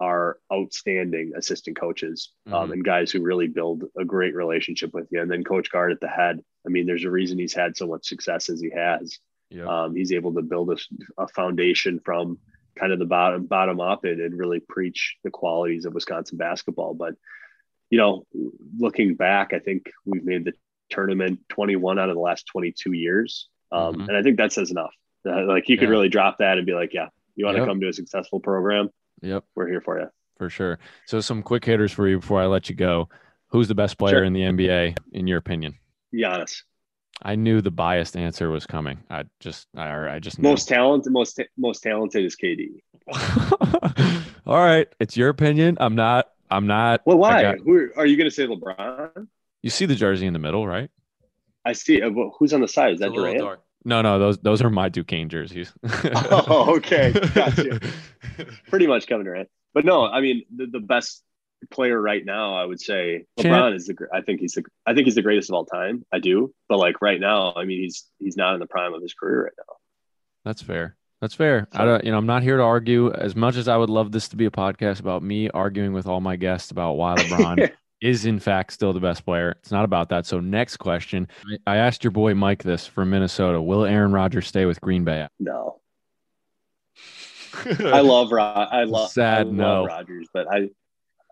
[0.00, 2.72] are outstanding assistant coaches um, mm-hmm.
[2.72, 5.20] and guys who really build a great relationship with you.
[5.20, 6.40] And then Coach Gard at the head.
[6.66, 9.18] I mean, there's a reason he's had so much success as he has.
[9.66, 10.76] Um, he's able to build a,
[11.22, 12.38] a, foundation from
[12.78, 16.92] kind of the bottom bottom up and, and really preach the qualities of Wisconsin basketball.
[16.94, 17.14] But
[17.90, 18.26] you know,
[18.78, 20.52] looking back, I think we've made the
[20.90, 23.48] tournament 21 out of the last 22 years.
[23.72, 24.08] Um, Mhm.
[24.08, 24.94] And I think that says enough.
[25.26, 27.68] Uh, like you could really drop that and be like, yeah, you want to Yep.
[27.68, 28.90] come to a successful program?
[29.22, 29.44] Yep.
[29.54, 30.06] We're here for you.
[30.36, 30.78] For sure.
[31.06, 33.08] So some quick hitters for you before I let you go.
[33.48, 34.24] Who's the best player Sure.
[34.24, 35.74] in the NBA in your opinion?
[36.14, 36.62] Giannis,
[37.22, 38.98] I knew the biased answer was coming.
[39.10, 40.48] I just I, I just knew.
[40.48, 42.80] most talented, most, most talented is KD.
[44.46, 45.76] All right, it's your opinion.
[45.80, 47.42] I'm not I'm not Well, why?
[47.42, 49.26] got- Who are you going to say LeBron?
[49.62, 50.90] you see the jersey in the middle, right?
[51.64, 52.00] I see.
[52.00, 52.94] Uh, Who's on the side?
[52.94, 53.38] Is that It's a Durant?
[53.38, 53.60] dark.
[53.88, 55.72] No, no, those those are my Duquesne jerseys.
[56.04, 57.10] oh, okay.
[57.34, 57.80] Gotcha.
[58.68, 59.48] Pretty much Kevin Durant.
[59.72, 61.22] But no, I mean the, the best
[61.70, 63.24] player right now, I would say.
[63.38, 63.96] LeBron is the.
[64.12, 64.64] I think he's the.
[64.86, 66.04] I think he's the greatest of all time.
[66.12, 69.00] I do, but like right now, I mean he's he's not in the prime of
[69.00, 69.76] his career right now.
[70.44, 70.94] That's fair.
[71.22, 71.66] That's fair.
[71.72, 73.10] I don't, you know, I'm not here to argue.
[73.12, 76.06] As much as I would love this to be a podcast about me arguing with
[76.06, 79.84] all my guests about why LeBron is in fact still the best player, it's not
[79.84, 80.26] about that.
[80.26, 81.28] So next question,
[81.66, 83.60] I I asked your boy Mike this from Minnesota.
[83.60, 85.26] Will Aaron Rodgers stay with Green Bay?
[85.40, 85.80] No,
[87.80, 88.68] I love Rod.
[88.70, 89.86] I love Sad I love no.
[89.86, 90.70] Rodgers, but I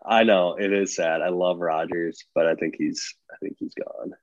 [0.05, 1.21] I know it is sad.
[1.21, 4.13] I love Rodgers, but I think he's I think he's gone.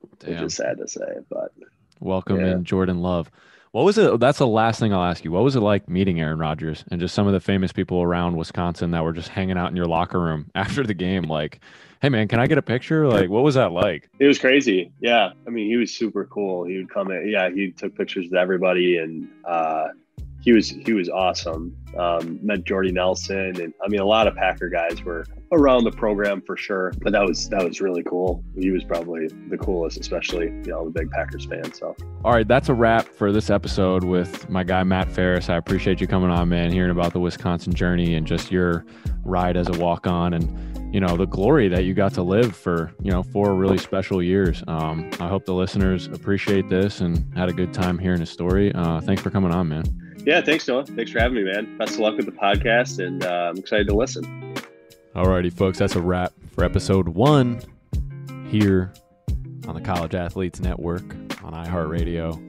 [0.00, 0.44] Which Damn.
[0.44, 1.52] is sad to say, but
[2.00, 2.52] Welcome Yeah.
[2.52, 3.30] in Jordan Love.
[3.74, 4.20] What was it?
[4.20, 5.32] That's the last thing I'll ask you.
[5.32, 8.36] What was it like meeting Aaron Rodgers and just some of the famous people around
[8.36, 11.24] Wisconsin that were just hanging out in your locker room after the game?
[11.24, 11.58] Like,
[12.00, 13.08] hey man, can I get a picture?
[13.08, 14.08] Like, what was that like?
[14.20, 14.92] It was crazy.
[15.00, 15.32] Yeah.
[15.44, 16.62] I mean, he was super cool.
[16.62, 17.28] He would come in.
[17.28, 17.50] Yeah.
[17.50, 19.88] He took pictures with everybody and, uh,
[20.44, 21.74] he was, he was awesome.
[21.98, 25.90] Um, met Jordy Nelson and I mean, a lot of Packer guys were around the
[25.90, 28.44] program for sure, but that was, that was really cool.
[28.58, 31.72] He was probably the coolest, especially, you know, I'm big Packers fan.
[31.72, 35.48] So All right, that's a wrap for this episode with my guy Matt Ferris.
[35.48, 38.84] I appreciate you coming on, man, hearing about the Wisconsin journey and just your
[39.22, 42.54] ride as a walk on and you know the glory that you got to live
[42.54, 44.62] for you know four really special years.
[44.68, 48.72] Um, I hope the listeners appreciate this and had a good time hearing his story.
[48.72, 50.03] Uh, thanks for coming on, man.
[50.26, 50.86] Yeah, thanks Noah.
[50.86, 51.76] Thanks for having me, man.
[51.76, 53.04] Best of luck with the podcast.
[53.04, 54.24] And, uh, I'm excited to listen.
[55.14, 57.60] Alrighty, folks, that's a wrap for episode one
[58.48, 58.92] here
[59.68, 61.02] on the College Athletes Network
[61.44, 62.40] on iHeartRadio.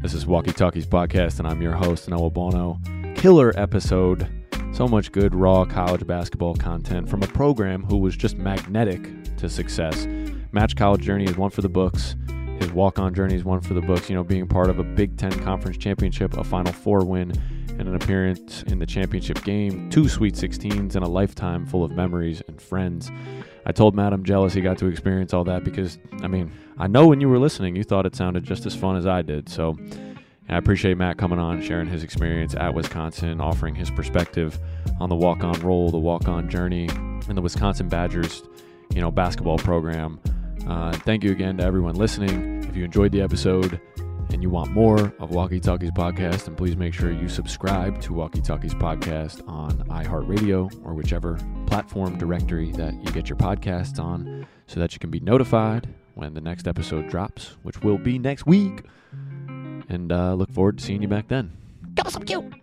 [0.00, 2.80] This is Walkie Talkies Podcast, and I'm your host, Noah Bono.
[3.14, 4.26] Killer episode.
[4.72, 9.48] So much good, raw college basketball content from a program who was just magnetic to
[9.48, 10.06] success.
[10.50, 12.16] Matt's College Journey is one for the books.
[12.62, 14.08] His walk on journey is one for the books.
[14.08, 17.32] You know, being part of a Big Ten Conference Championship, a Final Four win,
[17.70, 21.90] and an appearance in the championship game, two Sweet 16s, and a lifetime full of
[21.90, 23.10] memories and friends.
[23.66, 26.86] I told Matt I'm jealous he got to experience all that because, I mean, I
[26.86, 29.48] know when you were listening, you thought it sounded just as fun as I did.
[29.48, 29.76] So
[30.48, 34.56] I appreciate Matt coming on, sharing his experience at Wisconsin, offering his perspective
[35.00, 36.88] on the walk on role, the walk on journey,
[37.28, 38.44] and the Wisconsin Badgers,
[38.94, 40.20] you know, basketball program.
[40.66, 42.64] Uh, thank you again to everyone listening.
[42.64, 43.80] If you enjoyed the episode,
[44.32, 48.14] and you want more of Walkie Talkies Podcast, then please make sure you subscribe to
[48.14, 54.46] Walkie Talkies Podcast on iHeartRadio or whichever platform directory that you get your podcasts on
[54.66, 58.46] so that you can be notified when the next episode drops, which will be next
[58.46, 58.84] week.
[59.88, 61.52] And uh, look forward to seeing you back then.
[61.94, 62.61] That was so cute.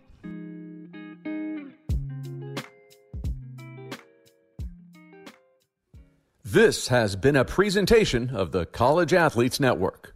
[6.51, 10.15] This has been a presentation of the College Athletes Network.